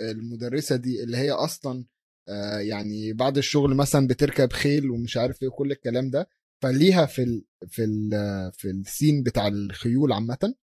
[0.00, 1.84] المدرسة دي اللي هي أصلا
[2.28, 6.28] آه، يعني بعد الشغل مثلا بتركب خيل ومش عارف إيه وكل الكلام ده
[6.62, 8.10] فليها في ال في ال
[8.52, 10.54] في السين بتاع الخيول عامة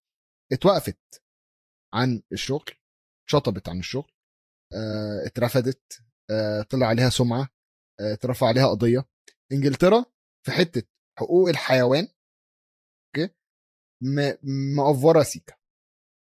[0.51, 1.21] اتوقفت
[1.93, 2.71] عن الشغل
[3.29, 4.11] شطبت عن الشغل
[4.73, 6.01] آه، اترفدت
[6.69, 7.49] طلع عليها سمعة
[7.99, 9.05] اترفع عليها قضية.
[9.51, 10.05] إنجلترا
[10.45, 10.83] في حتة
[11.21, 12.07] حقوق الحيوان
[13.07, 13.33] أوكي
[14.01, 14.33] م-
[14.77, 15.53] مقفوره سيكا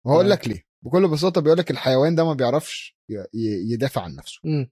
[0.05, 0.29] وهقول.
[0.29, 2.97] لك ليه بكل بساطة بيقول لك الحيوان ده ما بيعرفش
[3.73, 4.71] يدافع عن نفسه مم.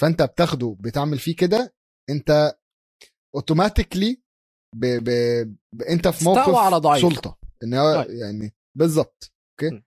[0.00, 1.74] فأنت بتاخده بتعمل فيه كده
[2.10, 2.56] أنت
[3.34, 4.22] اوتوماتيكلي
[4.76, 4.86] ب...
[4.86, 5.10] ب...
[5.72, 5.82] ب...
[5.82, 7.02] أنت في موقف على ضعيف.
[7.02, 8.10] سلطة إن هو طيب.
[8.16, 9.84] يعني بالظبط أوكي م.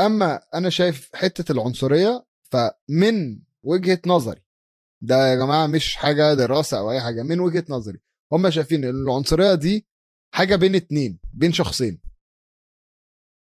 [0.00, 4.40] أما أنا شايف حتة العنصرية فمن وجهة نظري
[5.02, 8.00] ده يا جماعة مش حاجة دراسة أو أي حاجة من وجهة نظري
[8.32, 9.86] هم شايفين ان العنصرية دي
[10.34, 12.00] حاجة بين اتنين بين شخصين.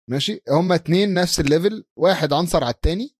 [0.09, 3.15] ماشي؟ هم اتنين نفس الليفل واحد عنصر على التاني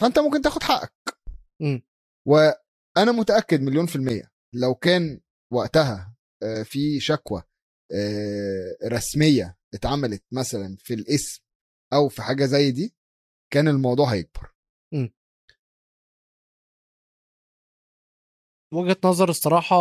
[0.00, 1.18] فأنت ممكن تاخد حقك.
[1.60, 1.82] مم.
[2.28, 5.20] وأنا متأكد مليون في المية لو كان
[5.52, 7.42] وقتها آه، في شكوى
[7.94, 11.42] آه، رسمية اتعملت مثلا في الاسم
[11.92, 12.96] أو في حاجة زي دي
[13.52, 14.52] كان الموضوع هيكبر.
[18.74, 19.76] وجهة نظر الصراحة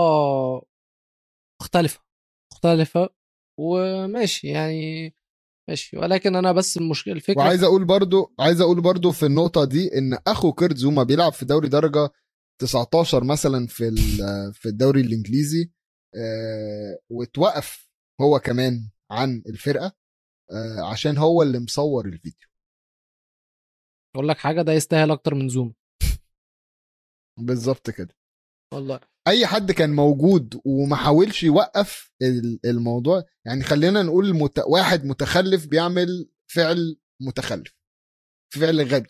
[1.61, 1.99] مختلفة
[2.53, 3.09] مختلفة
[3.59, 5.13] وماشي يعني
[5.69, 5.97] ماشي.
[5.97, 10.17] ولكن أنا بس المشكلة الفكرة وعايز أقول برضو عايز أقول برضو في النقطة دي إن
[10.27, 12.09] أخو كيرت زوما بيلعب في دوري درجة
[12.61, 13.95] 19 مثلا في
[14.59, 15.71] في الدوري الإنجليزي
[16.15, 17.89] آه، واتوقف
[18.21, 19.91] هو كمان عن الفرقة
[20.51, 22.47] آه، عشان هو اللي مصور الفيديو.
[24.15, 25.73] أقول لك حاجة ده يستاهل أكتر من زوم
[27.39, 28.15] بالظبط كده.
[28.73, 28.99] والله.
[29.27, 34.59] أي حد كان موجود وما حاولش يوقف ال- الموضوع يعني خلينا نقول مت...
[34.59, 37.73] واحد متخلف بيعمل فعل متخلف
[38.53, 39.09] فعل غبي.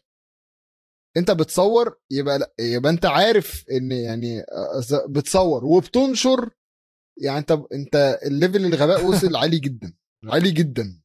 [1.18, 4.44] أنت بتصور يبقى لأ يبقى أنت عارف إن يعني
[5.10, 6.50] بتصور وبتنشر
[7.24, 9.94] يعني أنت أنت ال level الغباء وصل عالي جدا
[10.26, 11.02] عالي جدا.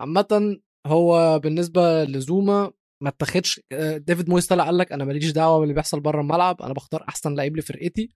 [0.00, 2.72] عامة هو بالنسبة لزوما
[3.02, 6.62] ما اتخدش آه، ديفيد مويس طلع قال لك أنا ماليش دعوة باللي بيحصل بره الملعب
[6.62, 8.10] أنا بختار أحسن لعيب لفرقتي.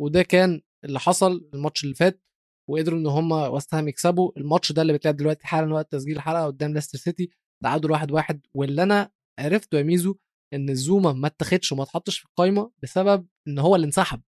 [0.00, 2.22] وده كان اللي حصل الماتش اللي فات
[2.70, 4.32] وقدروا إن هم وست هام يكسبوا.
[4.36, 7.30] الماتش ده اللي بيتلعب دلوقتي حالا وقت تسجيل الحلقة قدام ليستر سيتي
[7.62, 8.46] تعادل واحد واحد.
[8.56, 9.10] واللي أنا
[9.40, 10.16] عرفته يا ميزو
[10.54, 14.22] إن زوما ما اتخدش وما اتحطش في القايمة بسبب إن هو اللي انسحب.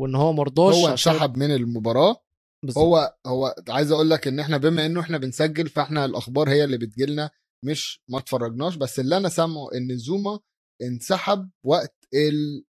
[0.00, 2.16] وإن هو مرضاش هو انسحب من المباراة.
[2.64, 2.84] بالظبط.
[2.84, 6.78] هو هو عايز أقول لك إن إحنا بما إنه إحنا بنسجل فإحنا الأخبار هي اللي
[6.78, 7.30] بتجيلنا.
[7.64, 10.40] مش ما اتفرجناش بس اللي أنا سامعه إن زوما
[10.82, 12.64] انسحب وقت ال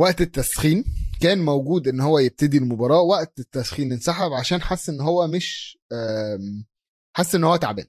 [0.00, 0.84] وقت التسخين.
[1.20, 5.78] كان موجود إن هو يبتدي المباراة وقت التسخين انسحب عشان حس إن هو مش
[7.16, 7.86] حس إن هو تعبان.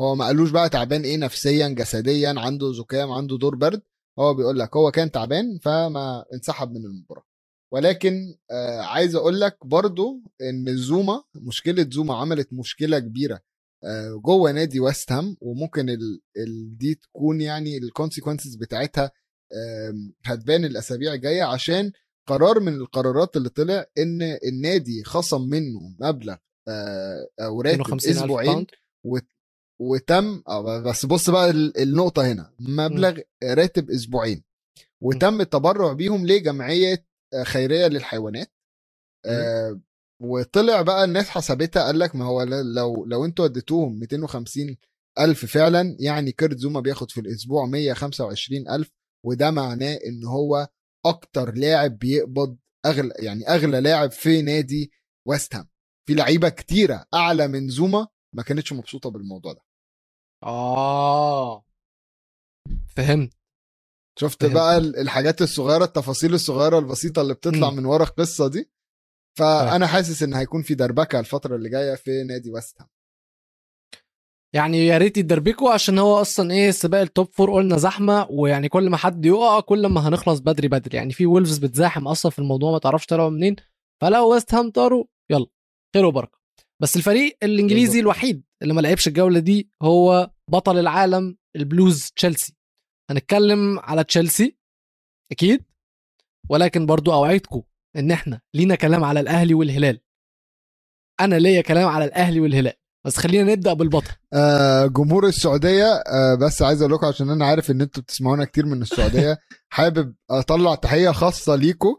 [0.00, 3.82] هو ما قالوش بقى تعبان إيه نفسيا جسديا عنده زكام عنده دور برد.
[4.18, 7.24] هو بيقول لك هو كان تعبان فما انسحب من المباراة.
[7.72, 13.40] ولكن آه عايز أقول لك برضو إن زوما مشكلة زوما عملت مشكلة كبيرة.
[14.24, 19.10] جوه نادي ويست هام وممكن ال ال دي تكون يعني ال consequences بتاعتها
[20.24, 21.92] هتبان الأسابيع الجاية عشان
[22.28, 26.36] قرار من القرارات اللي طلع إن النادي خصم منه مبلغ
[26.68, 28.66] آه، أو راتب 52,000 أسبوعين.
[29.80, 34.44] وتم آه، بس بص بقى ال- النقطة هنا مبلغ راتب أسبوعين.
[35.00, 38.52] وتم التبرع بيهم لجمعية آه، خيرية للحيوانات
[39.26, 39.80] آه،
[40.22, 44.76] وطلع بقى الناس حسبتها قال لك ما هو لو لو أنتوا اديتوهم 250
[45.18, 48.90] ألف فعلا يعني كيرت زوما بياخد في الأسبوع 125 ألف
[49.24, 50.68] وده معناه إن هو
[51.06, 52.56] أكتر لاعب بيقبض
[52.86, 54.92] اغلى يعني أغلى لاعب في نادي
[55.26, 55.68] ويست هام.
[56.08, 59.60] في لعيبة كتيرة أعلى من زوما ما كانتش مبسوطة بالموضوع ده.
[60.42, 61.64] آه.
[62.96, 63.32] فهمت.
[64.18, 64.54] شفت فهمت.
[64.54, 67.76] بقى ال- الحاجات الصغيرة التفاصيل الصغيرة البسيطة اللي بتطلع مم.
[67.76, 68.70] من ورا القصة دي؟
[69.38, 72.88] فأنا حاسس إن هيكون في دربكة الفترة اللي جاية في نادي ويست هام.
[74.54, 78.68] يعني يا ريت يدربكوا عشان هو أصلا إيه سباق ال top four قلنا زحمة ويعني
[78.68, 80.96] كل ما حد يقع كل ما هنخلص بدري بدري.
[80.96, 83.56] يعني في وولفز بتزاحم أصلا في الموضوع ما تعرفش طلعوا منين.
[84.00, 85.46] فلو ويست هام طاروا يلا.
[85.94, 86.38] خير وبركة.
[86.82, 88.00] بس الفريق الإنجليزي.
[88.00, 92.56] الوحيد اللي ما لعبش الجولة دي هو بطل العالم البلوز تشيلسي
[93.10, 94.56] هنتكلم على تشيلسي
[95.32, 95.64] أكيد.
[96.48, 97.62] ولكن برضو أوعدكم
[97.96, 100.00] إن إحنا لينا كلام على الأهلي والهلال.
[101.20, 102.72] أنا ليا كلام على الأهلي والهلال
[103.06, 104.10] بس خلينا نبدأ بالبطل.
[104.32, 108.66] آه جمهور السعودية آه بس عايز أقول لكم عشان أنا عارف إن أنتوا بتسمعونا كتير
[108.66, 109.38] من السعودية
[109.76, 111.96] حابب أطلع تحية خاصة ليكم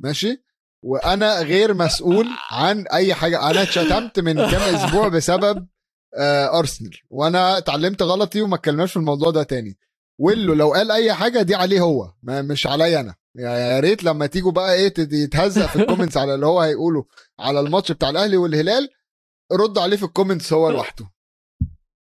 [0.00, 0.44] ماشي؟
[0.82, 3.50] وأنا غير مسؤول عن أي حاجة.
[3.50, 5.66] أنا اتشتمت من كام أسبوع بسبب
[6.18, 9.78] آه أرسنال وأنا اتعلمت غلطي وما اتكلمناش في الموضوع ده تاني.
[10.20, 13.14] ويلو لو قال أي حاجة دي عليه هو ما مش عليا أنا.
[13.38, 17.04] يا ريت لما تيجوا بقى إيه يتهزق في ال comments على اللي هو هيقوله
[17.40, 18.88] على الماتش بتاع الأهلي والهلال
[19.52, 21.06] رد عليه في ال comments هو لوحده.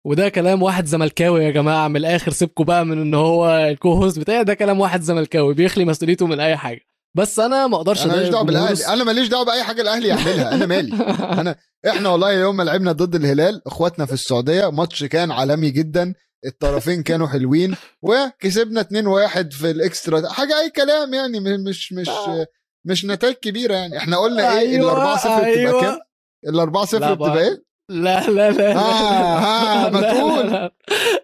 [0.05, 4.19] وده كلام واحد زملكاوي يا جماعة من الآخر سيبكوا بقى من إن هو ال co-host
[4.19, 6.81] بتاعي ده كلام واحد زملكاوي بيخلي مسؤوليته من أي حاجة.
[7.17, 10.53] بس أنا ما أقدرش أنا ماليش دعوة بالأهلي أنا ماليش دعوة بأي حاجة الأهلي يعملها
[10.55, 10.95] أنا مالي.
[11.41, 11.55] أنا
[11.87, 16.13] إحنا والله يوم ما لعبنا ضد الهلال إخواتنا في السعودية ماتش كان عالمي جدا.
[16.45, 18.87] الطرفين كانوا حلوين وكسبنا 2-1
[19.51, 22.45] في الإكسترا حاجة أي كلام يعني م- مش مش آه.
[22.87, 25.81] مش نتائج كبيرة يعني إحنا قلنا إيه ال أيوة، 4 0 بتبقى أيوة.
[25.81, 25.99] كام
[26.47, 27.43] ال 4 0 لا بتبقى بقى.
[27.43, 28.75] إيه لا لا لا لا.
[28.75, 30.45] آه، ها، ما لا، تقول.
[30.51, 30.73] لا،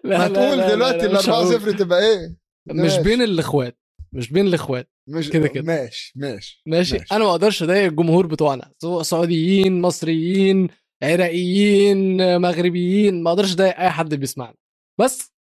[0.04, 1.54] لا، ما لا، تقول لا، دلوقتي لا، ال مش 4 هقول.
[1.60, 2.36] 0 تبقى إيه
[2.66, 3.02] مش ماشي.
[3.02, 3.78] بين الإخوات
[4.12, 5.64] مش بين الإخوات مش كده كده.
[5.64, 10.68] ماشي ماشي ماشي أنا ما أقدرش أضايق الجمهور بتوعنا سواء سعوديين مصريين
[11.02, 14.54] عراقيين مغربيين ما أقدرش أضايق أي حد بيسمعنا
[15.00, 15.32] بس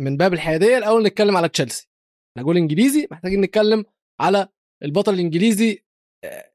[0.00, 1.88] من باب الحيادية الأول نتكلم على تشيلسي.
[2.30, 3.84] إحنا جول إنجليزي محتاجين نتكلم
[4.20, 4.48] على
[4.82, 5.84] البطل الإنجليزي
[6.24, 6.52] آه،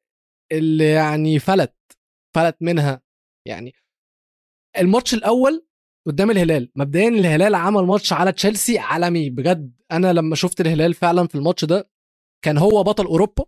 [0.51, 1.75] اللي يعني فلت
[2.35, 3.01] فلت منها.
[3.47, 3.73] يعني
[4.77, 5.65] الماتش الأول
[6.07, 9.29] قدام الهلال مبدئيا الهلال عمل ماتش على تشيلسي عالمي.
[9.29, 11.89] بجد أنا لما شفت الهلال فعلا في الماتش ده
[12.45, 13.45] كان هو بطل أوروبا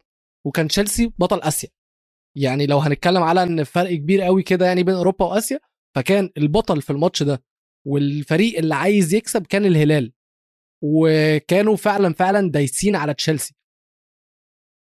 [0.48, 1.70] وكان تشيلسي بطل آسيا.
[2.38, 5.60] يعني لو هنتكلم على إن فرق كبير قوي كده يعني بين أوروبا وآسيا
[5.96, 7.44] فكان البطل في الماتش ده
[7.88, 10.14] والفريق اللي عايز يكسب كان الهلال
[10.84, 13.56] وكانوا فعلا فعلا دايسين على تشيلسي.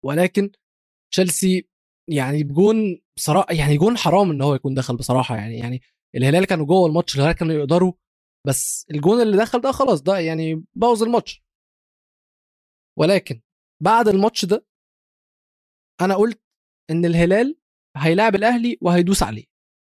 [0.05, 0.51] ولكن
[1.13, 1.69] تشيلسي
[2.09, 5.81] يعني بجون بصراحه يعني جون حرام إن هو يكون دخل بصراحة يعني يعني
[6.15, 7.93] الهلال كانوا جوه الماتش الهلال كانوا يقدروا
[8.47, 11.43] بس الجون اللي دخل ده خلاص ده يعني بوظ الماتش.
[12.99, 13.41] ولكن
[13.83, 14.65] بعد الماتش ده
[16.01, 16.41] أنا قلت
[16.89, 17.57] إن الهلال
[17.97, 19.45] هيلاعب الأهلي وهيدوس عليه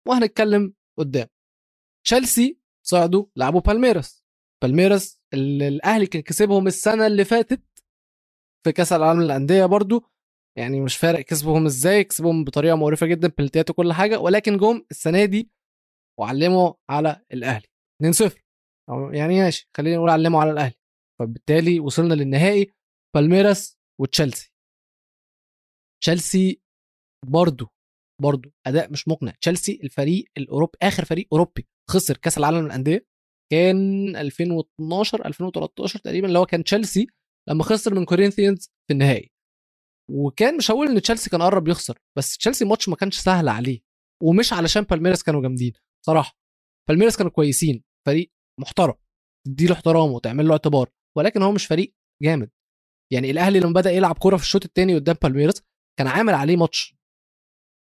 [0.08, 1.26] وهنتكلم قدام.
[2.06, 4.24] تشيلسي صعدوا لعبوا بالميراس.
[4.62, 7.62] بالميراس الأهلي كان كسبهم السنة اللي فاتت
[8.64, 10.04] في كأس العالم للأندية برضو.
[10.58, 14.18] يعني مش فارق كسبهم إزاي كسبهم بطريقة مقرفة جدا بلتيات وكل حاجة.
[14.18, 15.50] ولكن جم السنة دي
[16.20, 17.66] وعلموا على الأهلي.
[18.02, 18.44] 2-0
[18.90, 20.74] أو يعني ماشي خلينا نقول علموا على الأهلي.
[21.20, 22.70] فبالتالي وصلنا للنهائي
[23.14, 24.52] بالميراس وتشيلسي.
[26.02, 26.60] تشيلسي
[27.26, 27.66] برضو
[28.22, 29.32] برضو أداء مش مقنع.
[29.40, 31.68] تشيلسي الفريق الاوروبي آخر فريق أوروبي.
[31.90, 33.06] خسر كأس العالم للأندية
[33.52, 37.06] كان 2012 2013 تقريبا اللي هو كان تشيلسي
[37.48, 39.30] لما خسر من كورينثيانز في النهائي.
[40.10, 43.80] وكان مش هقول إن تشيلسي كان قرب يخسر بس تشيلسي الماتش ما كانش سهل عليه
[44.22, 45.72] ومش علشان بالميراس كانوا جامدين
[46.06, 46.38] صراحة
[46.88, 48.94] بالميراس كانوا كويسين فريق محترم
[49.46, 52.50] تديله احترامه وتعمل له اعتبار ولكن هو مش فريق جامد.
[53.12, 55.62] يعني الأهلي لما بدأ يلعب كورة في الشوط الثاني قدام بالميراس
[55.98, 56.96] كان عامل عليه ماتش.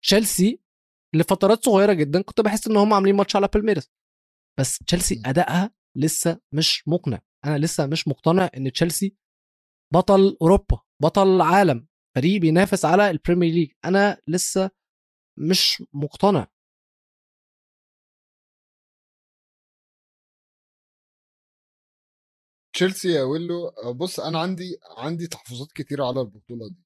[0.05, 0.61] تشيلسي
[1.15, 3.91] لفترات صغيرة جدا كنت بحس إن هم عاملين ماتش على بالميراس
[4.61, 5.23] بس تشيلسي.
[5.27, 7.21] أدائها لسه مش مقنع.
[7.45, 9.17] أنا لسه مش مقتنع إن تشيلسي
[9.95, 11.87] بطل أوروبا بطل عالم
[12.17, 14.71] فريق بينافس على البريمير ليج أنا لسه
[15.39, 16.47] مش مقتنع.
[22.73, 26.77] تشيلسي يا ويلو بص أنا عندي عندي تحفظات كتيرة على البطولة دي.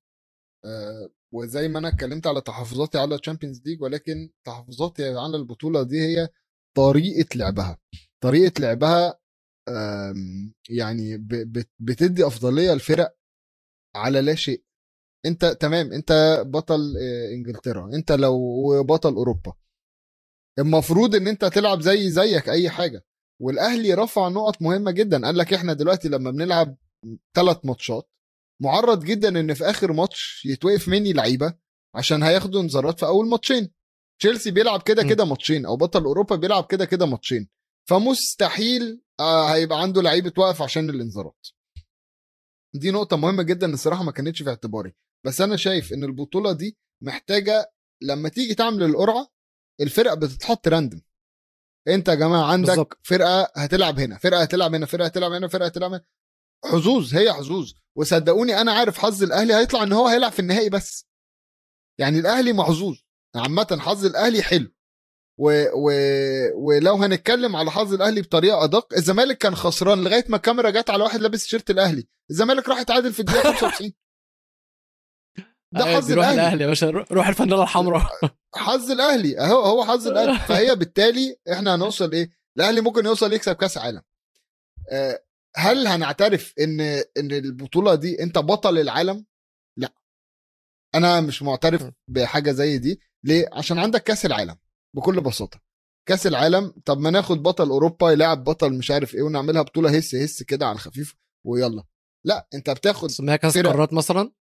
[0.64, 6.01] آه، وزي ما أنا اتكلمت على تحفظاتي على الشامبيونز ليج ولكن تحفظاتي على البطولة دي
[6.01, 6.28] هي
[6.76, 7.78] طريقة لعبها.
[8.20, 9.18] طريقة لعبها
[10.70, 11.18] يعني
[11.80, 13.16] بتدي أفضلية الفرق
[13.97, 14.64] على لا شيء.
[15.26, 19.53] أنت تمام أنت بطل آه، إنجلترا أنت لو بطل أوروبا
[20.59, 23.05] المفروض إن أنت تلعب زي زيك أي حاجة.
[23.43, 25.26] والأهلي رفع نقط مهمة جدا.
[25.26, 26.76] قال لك إحنا دلوقتي لما بنلعب
[27.35, 28.11] ثلاث ماتشات
[28.63, 31.55] معرض جدا إن في آخر ماتش يتوقف مني لعيبة
[31.95, 33.71] عشان هياخدوا انذارات في أول ماتشين
[34.21, 35.03] تشيلسي بيلعب كده.
[35.03, 37.49] كده ماتشين أو بطل أوروبا بيلعب كده كده ماتشين
[37.89, 41.47] فمستحيل آه، هيبقى عنده لعيبة توقف عشان الانذارات
[42.75, 44.95] دي نقطة مهمة جدا الصراحة ما كانتش في اعتباري
[45.27, 49.29] بس أنا شايف إن البطولة دي محتاجة لما تيجي تعمل القرعة
[49.81, 51.01] الفرق بتتحط راندم
[51.89, 52.69] أنت يا جماعة عندك.
[52.69, 52.99] بالزبط.
[53.03, 56.05] فرقة هتلعب هنا فرقة هتلعب هنا فرقة هتلعب هنا فرقة هتلعب هنا
[56.65, 61.07] حظوظ هي حظوظ وصدقوني أنا عارف حظ الأهلي هيطلع إن هو هيلعب في النهائي بس.
[61.99, 62.97] يعني الأهلي محظوظ.
[63.37, 64.71] عامة حظ الأهلي حلو.
[65.39, 65.65] و...
[65.75, 65.91] و...
[66.55, 71.03] ولو هنتكلم على حظ الأهلي بطريقة أدق الزمالك كان خسران لغاية ما الكاميرا جت على
[71.05, 72.07] واحد لابس تيشيرت الأهلي.
[72.31, 73.93] الزمالك راح يتعادل في الدقيقة 95
[75.73, 76.41] ده عادي، حظ روح الأهلي.
[76.43, 78.07] الأهلي يا باشا روح- روح الفانيلا الحمراء.
[78.55, 79.39] حظ الأهلي.
[79.41, 80.39] أهو هو حظ الأهلي.
[80.49, 84.03] فهي بالتالي إحنا هنوصل إيه؟ الأهلي ممكن يوصل يكسب كأس عالم.
[84.91, 85.23] آه،
[85.57, 89.27] هل هنعترف إن إن البطولة دي أنت بطل العالم؟
[89.79, 89.93] لأ.
[90.95, 91.91] أنا مش معترف.
[92.11, 93.01] بحاجة زي دي.
[93.25, 94.57] ليه؟ عشان عندك كأس العالم
[94.97, 95.61] بكل بساطة.
[96.09, 100.15] كأس العالم طب ما ناخد بطل أوروبا يلعب بطل مش عارف إيه ونعملها بطولة هس
[100.15, 101.15] هس كده على الخفيف
[101.47, 101.85] ويلا.
[102.27, 103.67] لأ أنت بتاخد سميها كأس فرق.
[103.67, 104.33] قارات مثلا؟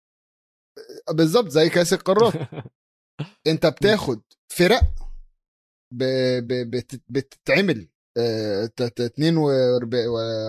[1.10, 2.32] بالظبط زي كأس القارات.
[3.46, 4.80] أنت بتاخد فرق
[5.92, 6.04] ب...
[6.46, 6.70] ب...
[6.70, 7.02] بت...
[7.08, 7.88] بتتعمل.
[8.18, 8.66] آه...
[8.66, 9.12] ت- ت-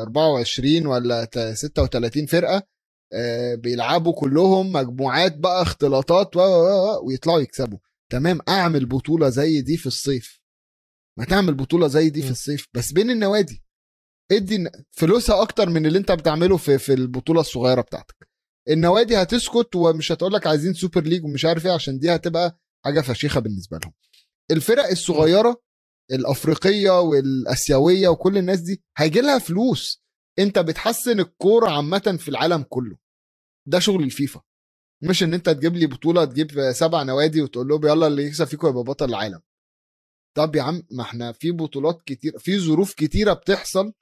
[0.02, 2.64] 24 ولا ت- 36 فرقة
[3.14, 3.56] آه...
[3.56, 6.38] بيلعبوا كلهم مجموعات بقى اختلاطات.
[7.04, 7.78] ويطلعوا يكسبوا.
[8.12, 10.40] تمام أعمل بطولة زي دي في الصيف.
[11.20, 12.32] ما تعمل بطولة زي دي في.
[12.32, 13.64] الصيف بس بين النوادي.
[14.32, 18.28] ادي فلوسها أكتر من اللي أنت بتعمله في في البطولة الصغيرة بتاعتك.
[18.70, 23.02] النوادي هتسكت ومش هتقول لك عايزين سوبر ليج ومش عارف إيه عشان دي هتبقى حاجة
[23.02, 23.94] فشيخة بالنسبة لهم.
[24.52, 25.62] الفرق الصغيرة
[26.12, 30.04] الأفريقية والأسيوية وكل الناس دي هيجي لها فلوس.
[30.40, 32.98] أنت بتحسن الكورة عامة في العالم كله.
[33.68, 34.42] ده شغل الفيفا.
[35.04, 38.68] مش إن أنت تجيب لي بطولة تجيب سبع نوادي وتقول لهم يلا اللي يكسب فيكم
[38.68, 39.42] يبقى بطل العالم.
[40.38, 43.94] طب يا عم ما إحنا في بطولات كتير في ظروف كتيرة بتحصل.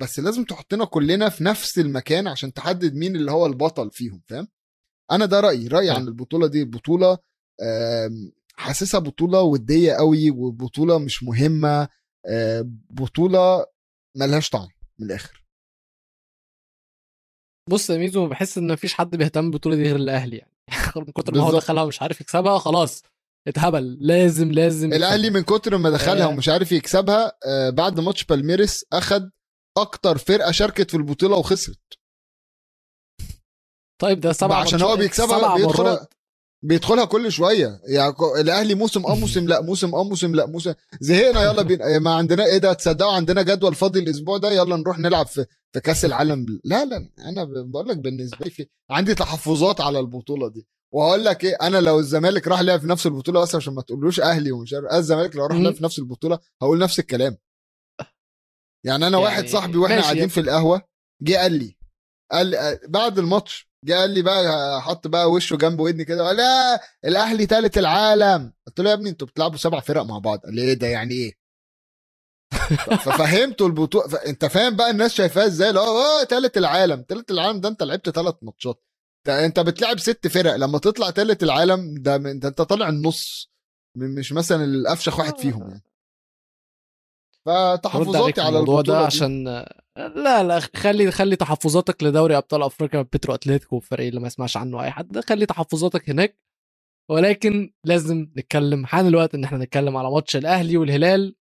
[0.00, 4.48] بس لازم تحطنا كلنا في نفس المكان عشان تحدد مين اللي هو البطل فيهم فاهم؟
[5.10, 6.64] أنا ده رأيي رأيي عن البطولة دي.
[6.64, 7.18] بطولة
[7.62, 11.88] آم، حاسسها بطولة ودية قوي وبطولة مش مهمة
[12.26, 13.66] آه، بطولة
[14.16, 15.44] ملهاش طعم من الآخر
[17.70, 20.52] بص يا ميزو بحس إن مفيش حد بيهتم بالبطولة دي غير الأهلي يعني
[20.96, 21.52] من كتر ما هو.
[21.52, 23.02] دخلها ومش عارف يكسبها خلاص
[23.48, 25.30] اتهبل لازم لازم الأهلي.
[25.30, 26.28] من كتر ما دخلها آه.
[26.28, 29.30] ومش عارف يكسبها آه، بعد ماتش بالميرس أخد
[29.78, 31.80] أكتر فرقة شاركت في البطولة وخسرت
[34.02, 35.56] طيب ده سبع عشان هو بيكسبها سبع
[36.64, 37.80] بيدخلها كل شوية.
[37.84, 41.98] يعني الأهلي موسم آه موسم لا موسم آه موسم لا موسم زهقنا يلا بينا.
[41.98, 45.80] ما عندنا إيه ده تصدقوا عندنا جدول فاضي الأسبوع ده يلا نروح نلعب في في
[45.80, 46.46] كأس العالم.
[46.64, 50.66] لا لا أنا بقول لك بالنسبة لي في عندي تحفظات على البطولة دي.
[50.92, 54.20] وهقول لك إيه أنا لو الزمالك راح لعب في نفس البطولة بس عشان ما تقولوش
[54.20, 55.58] أهلي ومش عارف الزمالك لو راح.
[55.58, 57.36] لعب في نفس البطولة هقول نفس الكلام.
[58.84, 60.02] يعني أنا يعني واحد صاحبي وإحنا.
[60.02, 60.82] قاعدين في القهوة
[61.22, 61.76] جه قال لي
[62.32, 67.46] قال لي بعد الماتش قال لي بقى حط بقى وشه جنب ودني كده لا الأهلي
[67.46, 68.52] ثالث العالم.
[68.66, 70.38] قلت له يا ابني أنتوا بتلعبوا سبع فرق مع بعض.
[70.38, 71.44] قال لي إيه ده يعني إيه؟
[73.04, 74.14] ففهمته البطوله ف...
[74.14, 77.04] انت فاهم بقى الناس شايفاها إزاي؟ لا آه ثالث العالم.
[77.08, 78.84] ثالث العالم ده انت لعبت ثلاث ماتشات.
[79.28, 80.54] انت بتلعب ست فرق.
[80.56, 82.26] لما تطلع ثالث العالم ده, من...
[82.26, 83.50] انت طالع النص.
[83.96, 85.82] مش مثلا الافشخ واحد فيهم يعني.
[87.46, 89.83] فتحفظاتي على الموضوع ده دي.
[89.98, 94.82] لا لا خلي خلي تحفظاتك لدوري أبطال أفريقيا بيترو اتلتيكو والفريق اللي ما يسمعش عنه
[94.82, 96.38] أي حد خلي تحفظاتك هناك.
[97.10, 101.36] ولكن لازم نتكلم حان الوقت إن إحنا نتكلم على ماتش الأهلي والهلال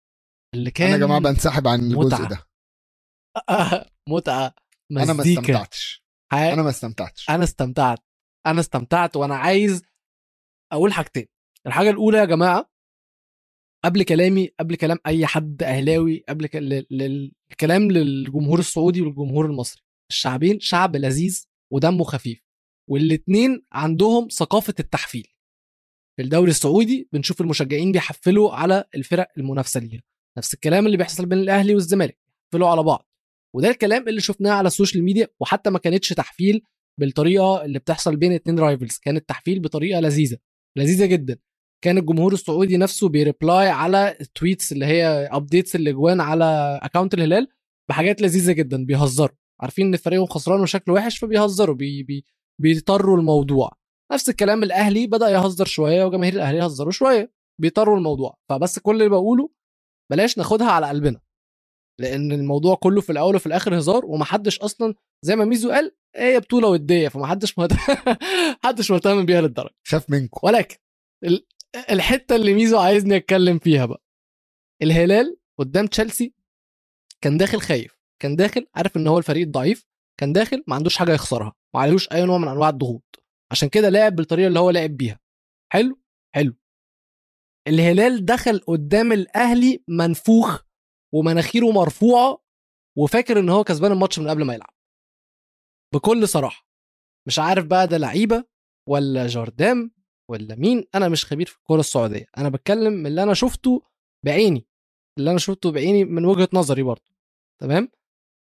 [0.56, 2.30] اللي كان أنا يا جماعة بنسحب عن الجزء متعة.
[2.30, 2.45] ده.
[4.10, 4.54] متعة.
[4.91, 6.04] أنا ما استمتعتش.
[6.34, 7.30] حي- أنا ما استمتعتش.
[7.30, 7.99] أنا استمتعت.
[8.47, 9.84] أنا استمتعت وأنا عايز
[10.74, 11.28] أقول حاجتين.
[11.68, 12.71] الحاجة الأولى يا جماعة
[13.86, 16.46] قبل كلامي قبل كلام أي حد أهلاوي قبل
[17.52, 19.82] الكلام للجمهور السعودي والجمهور المصري.
[20.12, 22.42] الشعبين شعب لذيذ ودمه خفيف
[22.90, 25.28] والاتنين عندهم ثقافة التحفيل.
[26.18, 30.02] في الدوري السعودي بنشوف المشجعين بيحفلوا على الفرق المنافسة ليها.
[30.38, 32.18] نفس الكلام اللي بيحصل بين الأهلي والزمالك
[32.52, 33.10] بيحفلوا على بعض.
[33.56, 36.64] وده الكلام اللي شفناه على السوشيال ميديا وحتى ما كانتش تحفيل
[37.00, 40.38] بالطريقة اللي بتحصل بين اتنين rivals كانت تحفيل بطريقة لذيذة
[40.78, 41.38] لذيذة جدا.
[41.84, 47.14] كان الجمهور السعودي نفسه بي reply على ال tweets اللي هي updates الأجوان على account
[47.14, 47.48] الهلال
[47.90, 49.36] بحاجات لذيذة جدا بيهزروا.
[49.62, 52.26] عارفين إن فريقهم خسران وشكله وحش فبيهزروا بي بي
[52.62, 53.72] بيطروا الموضوع.
[54.14, 58.38] نفس الكلام الأهلي بدأ يهزر شوية وجماهير الأهلي يهزروا شوية بيطروا الموضوع.
[58.50, 59.50] فبس كل اللي بقوله
[60.12, 61.22] بلاش ناخدها على قلبنا.
[62.00, 64.94] لأن الموضوع كله في الأول وفي الآخر هزار ومحدش أصلا
[65.26, 67.08] زي ما ميزو قال هي بطولة ودية.
[67.08, 67.78] فمحدش مهتم
[68.64, 69.76] محدش مهتم بيها للدرجة.
[69.88, 70.40] خاف منكم.
[70.44, 70.78] ولكن
[71.76, 74.04] الحتة اللي ميزو عايزني أتكلم فيها بقى.
[74.82, 76.34] الهلال قدام تشيلسي
[77.22, 79.86] كان داخل خايف كان داخل عارف إن هو الفريق الضعيف
[80.20, 83.24] كان داخل ما عندوش حاجة يخسرها ما عليهوش أي نوع من أنواع الضغوط.
[83.52, 85.20] عشان كده لعب بالطريقة اللي هو لعب بيها.
[85.74, 86.00] حلو؟
[86.36, 86.56] حلو.
[87.68, 90.62] الهلال دخل قدام الأهلي منفوخ
[91.14, 92.44] ومناخيره مرفوعة
[92.98, 94.74] وفاكر إن هو كسبان الماتش من قبل ما يلعب.
[95.94, 96.68] بكل صراحة
[97.28, 98.44] مش عارف بقى ده لعيبة
[98.90, 99.92] ولا جاردام
[100.32, 102.26] ولا مين؟ أنا مش خبير في الكورة السعودية.
[102.38, 103.82] أنا بتكلم من اللي أنا شفته
[104.26, 104.68] بعيني.
[105.18, 107.12] اللي أنا شفته بعيني من وجهة نظري برضه.
[107.62, 107.90] تمام؟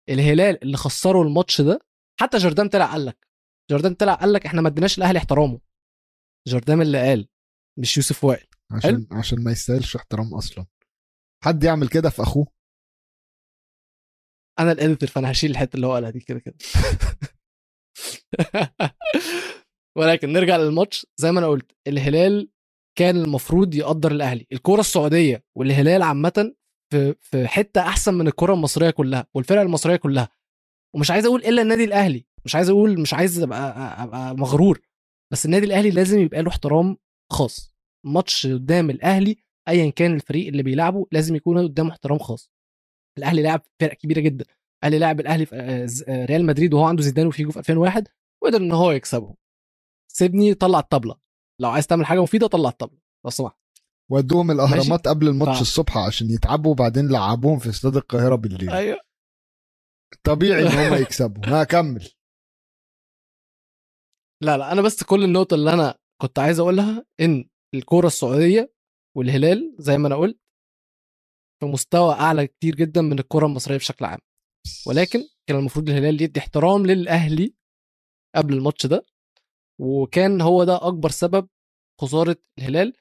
[0.08, 1.80] الهلال اللي خسروا الماتش ده
[2.20, 3.28] حتى جردام طلع قال لك
[3.70, 5.60] جردام طلع قال لك إحنا ما اديناش الأهلي احترامه.
[6.48, 7.28] جردام اللي قال
[7.78, 8.46] مش يوسف وائل.
[8.70, 10.66] عشان عشان ما يستاهلش احترام أصلا.
[11.44, 12.46] حد يعمل كده في أخوه؟
[14.58, 16.54] أنا الاديتور فأنا هشيل الحتة اللي هو قالها دي كده كده.
[19.98, 21.06] ولكن نرجع للماتش.
[21.16, 22.50] زي ما أنا قلت الهلال
[22.98, 24.46] كان المفروض يقدر الأهلي.
[24.52, 26.54] الكرة السعودية والهلال عامة
[26.92, 30.28] في في حتة أحسن من الكرة المصرية كلها والفرق المصرية كلها.
[30.94, 32.24] ومش عايز أقول إلا النادي الأهلي.
[32.44, 33.58] مش عايز أقول مش عايز أبقى
[34.02, 34.80] أبقى مغرور.
[35.32, 36.96] بس النادي الأهلي لازم يبقى له احترام
[37.32, 37.74] خاص.
[38.06, 39.36] ماتش قدام الأهلي
[39.68, 42.50] ايا كان الفريق اللي بيلعبه لازم يكون قدامه احترام خاص.
[43.18, 44.44] الأهلي لعب فرق كبيرة جدا.
[44.84, 48.08] الأهلي لعب الأهلي في آه، آه، ريال مدريد وهو عنده زيدان وفيجو في 2001
[48.42, 49.34] وقدر إن هو يكسبهم.
[50.12, 51.16] سيبني طلع الطبلة.
[51.60, 52.98] لو عايز تعمل حاجة مفيدة طلع الطبلة.
[53.24, 53.56] لو سمحت.
[54.10, 58.70] ودوهم الأهرامات قبل الماتش ف- الصبح عشان يتعبوا وبعدين لعبوهم في استاد القاهرة بالليل.
[58.70, 59.00] أيوه.
[60.24, 61.42] طبيعي إن هم يكسبوا.
[61.46, 62.08] ها كمل.
[64.42, 68.72] لا لا أنا بس كل النقطة اللي أنا كنت عايز أقولها إن الكورة السعودية
[69.16, 70.38] والهلال زي ما أنا قلت
[71.60, 74.18] في مستوى أعلى كتير جدا من الكره المصرية بشكل عام.
[74.86, 77.54] ولكن كان المفروض الهلال يدي احترام للأهلي
[78.36, 79.04] قبل الماتش ده.
[79.80, 81.48] وكان هو ده أكبر سبب
[82.00, 82.92] خسارة الهلال.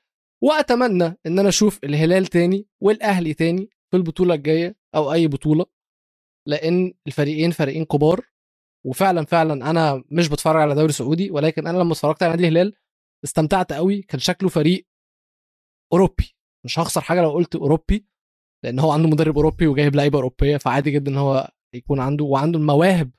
[0.44, 5.66] وأتمنى إن أنا أشوف الهلال تاني والأهلي تاني في البطولة الجاية أو أي بطولة
[6.48, 8.22] لأن الفريقين فريقين كبار.
[8.86, 12.74] وفعلا فعلا أنا مش بتفرج على دوري سعودي ولكن أنا لما اتفرجت على نادي الهلال
[13.24, 14.02] استمتعت قوي.
[14.02, 14.88] كان شكله فريق
[15.94, 16.36] أوروبي.
[16.66, 18.06] مش هخسر حاجة لو قلت أوروبي
[18.64, 22.26] لأن هو عنده مدرب أوروبي وجايب لعيبة أوروبية فعادي جدا إن هو يكون عنده.
[22.26, 23.12] وعنده المواهب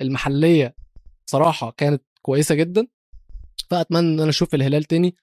[0.00, 0.76] المحلية
[1.30, 2.86] صراحة كانت كويسة جدا.
[3.70, 5.16] فأتمنى إن أنا أشوف الهلال تاني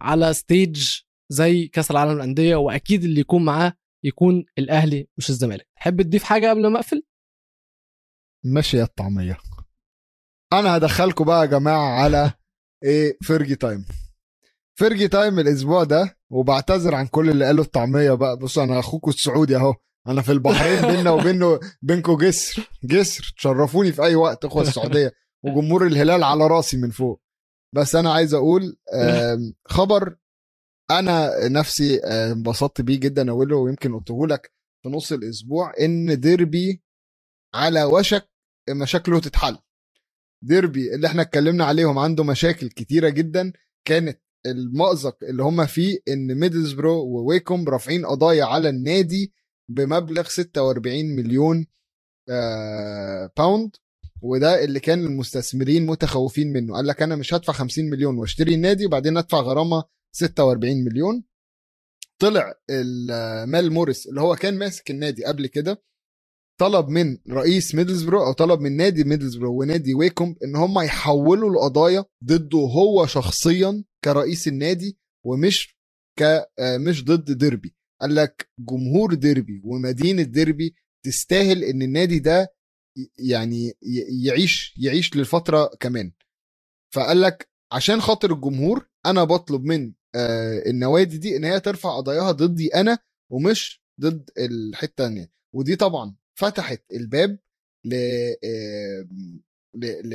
[0.00, 1.00] على ستيج
[1.32, 3.72] زي كأس العالم للأندية وأكيد اللي يكون معاه
[4.04, 5.68] يكون الأهلي مش الزمالك.
[5.76, 7.02] تحب تضيف حاجة قبل ما أقفل؟
[8.44, 9.38] ماشي يا الطعمية.
[10.52, 12.32] أنا هدخلكم بقى يا جماعة على
[12.84, 13.84] إيه Fergie time.
[14.78, 18.36] Fergie time الأسبوع ده وبعتذر عن كل اللي قالوا الطعمية بقى.
[18.36, 19.74] بصوا أنا اخوكم السعودي أهو.
[20.06, 23.34] أنا في البحرين بينا وبينه بينكم جسر جسر.
[23.36, 25.12] تشرفوني في أي وقت أخوة السعودية.
[25.44, 27.22] وجمهور الهلال على راسي من فوق.
[27.74, 28.76] بس أنا عايز أقول
[29.76, 30.16] خبر
[30.90, 34.52] أنا نفسي آه، انبسطت بيه جدا اوله ويمكن قلته لك
[34.82, 36.82] في نص الأسبوع إن ديربي
[37.54, 38.30] على وشك
[38.70, 39.58] مشاكله تتحل.
[40.44, 43.52] ديربي اللي إحنا اتكلمنا عليهم عنده مشاكل كتيرة جدا.
[43.86, 49.34] كانت المأزق اللي هم فيه إن ميدلزبرو وويكوم رافعين قضايا على النادي
[49.70, 51.66] بمبلغ 46 مليون
[52.28, 53.76] آه، pound
[54.22, 56.74] وده اللي كان المستثمرين متخوفين منه.
[56.74, 61.24] قال لك أنا مش هدفع 50 مليون وأشتري النادي وبعدين أدفع غرامة 46 مليون.
[62.18, 65.82] طلع ال- مال موريس اللي هو كان ماسك النادي قبل كده
[66.60, 72.04] طلب من رئيس ميدلزبرو أو طلب من نادي ميدلزبرو ونادي ويكوم إن هم يحولوا القضايا
[72.24, 75.76] ضده هو شخصيا كرئيس النادي ومش
[76.18, 76.22] ك
[76.60, 77.74] مش ضد ديربي.
[78.00, 82.54] قال لك جمهور ديربي ومدينة ديربي تستاهل إن النادي ده
[83.18, 83.72] يعني
[84.24, 86.12] يعيش يعيش للفترة كمان.
[86.94, 92.32] فقال لك عشان خاطر الجمهور أنا بطلب من آه، النوادي دي إن هي ترفع قضاياها
[92.32, 92.98] ضدي أنا
[93.30, 97.38] ومش ضد الحتة الثانية ودي طبعا فتحت الباب
[97.84, 97.94] ل
[99.74, 100.14] ل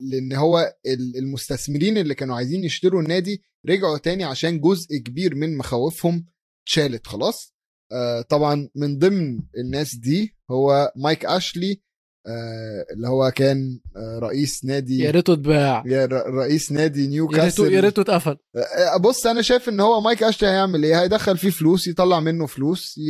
[0.00, 5.56] لإن هو ال- المستثمرين اللي كانوا عايزين يشتروا النادي رجعوا تاني عشان جزء كبير من
[5.56, 6.26] مخاوفهم
[6.64, 7.54] اتشالت خلاص.
[7.92, 11.80] آه طبعا من ضمن الناس دي هو مايك أشلي
[12.92, 15.84] اللي هو كان آه رئيس نادي يا ريته اتباع.
[16.26, 18.36] رئيس نادي نيوكاسل يا ريته اتقفل.
[18.56, 22.46] آه، بص أنا شايف إن هو مايك أشلي هيعمل إيه؟ هيدخل فيه فلوس يطلع منه
[22.46, 23.00] فلوس.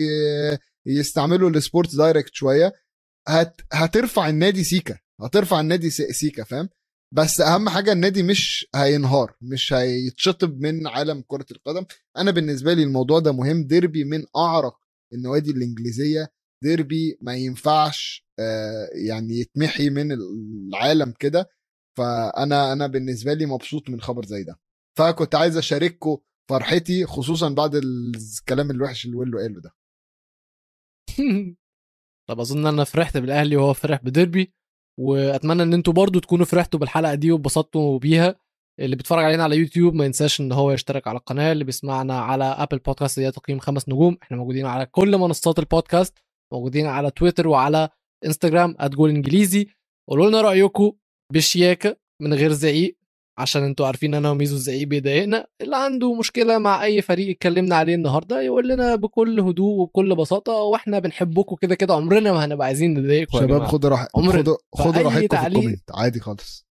[0.86, 2.72] يستعمله لسبورتس دايركت شوية.
[3.28, 3.61] هت...
[3.72, 6.68] هترفع النادي سيكا هترفع النادي سيكا فاهم؟
[7.14, 11.84] بس أهم حاجة النادي مش هينهار مش هيتشطب من عالم كرة القدم.
[12.16, 13.66] أنا بالنسبة لي الموضوع ده مهم.
[13.66, 14.76] ديربي من أعرق
[15.12, 16.28] النوادي الإنجليزية.
[16.62, 21.48] ديربي ما ينفعش آه، يعني يتمحي من العالم كده.
[21.98, 24.61] فأنا أنا بالنسبة لي مبسوط من خبر زي ده.
[24.98, 26.18] فكنت عايز اشارككم
[26.50, 29.74] فرحتي خصوصا بعد الكلام الوحش اللي ويلو قاله ده.
[32.28, 34.52] طب أظن أنا فرحت بالأهلي وهو فرح بديربي
[35.00, 38.36] وأتمنى إن أنتوا برضو تكونوا فرحتوا بالحلقة دي واتبسطتوا بيها.
[38.80, 42.44] اللي بيتفرج علينا على يوتيوب ما ينساش إن هو يشترك على القناة اللي بيسمعنا على
[42.44, 44.16] ابل بودكاست هي تقييم خمس نجوم.
[44.22, 46.18] إحنا موجودين على كل منصات البودكاست.
[46.53, 47.88] موجودين على تويتر وعلى
[48.24, 49.66] إنستجرام @جول إنجليزي.
[50.09, 50.92] قولوا لنا رايكم
[51.32, 52.96] بشياكة من غير زعيق
[53.38, 55.46] عشان أنتوا عارفين أنا وميزو الزعيق بيضايقنا.
[55.61, 60.53] اللي عنده مشكلة مع أي فريق اتكلمنا عليه النهارده يقول لنا بكل هدوء وبكل بساطة
[60.53, 63.64] وإحنا بنحبكم كده كده عمرنا ما هنبقى عايزين نضايقكم شباب.
[63.64, 65.90] خدوا راح خدوا خدوا راحتكم في ال comment.
[65.94, 66.66] عادي خالص.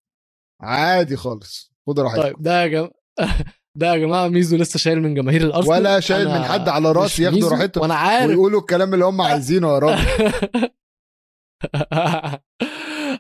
[0.62, 1.72] عادي خالص.
[1.88, 2.24] خدوا راحتكم.
[2.24, 2.92] طيب ده يا جماعة.
[3.80, 5.78] ده يا جماعة ميزو لسه شايل من جماهير الأرسنال.
[5.78, 7.82] ولا شايل من حد على رأسي ياخدوا راحتهم.
[7.82, 8.30] وأنا عارف.
[8.30, 10.06] ويقولوا الكلام اللي هم عايزينه يا راجل.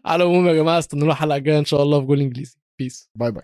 [0.06, 2.58] على العموم يا جماعة استنونا الحلقة الجاية إن شاء الله في جول إنجليزي.
[2.80, 3.44] peace bye bye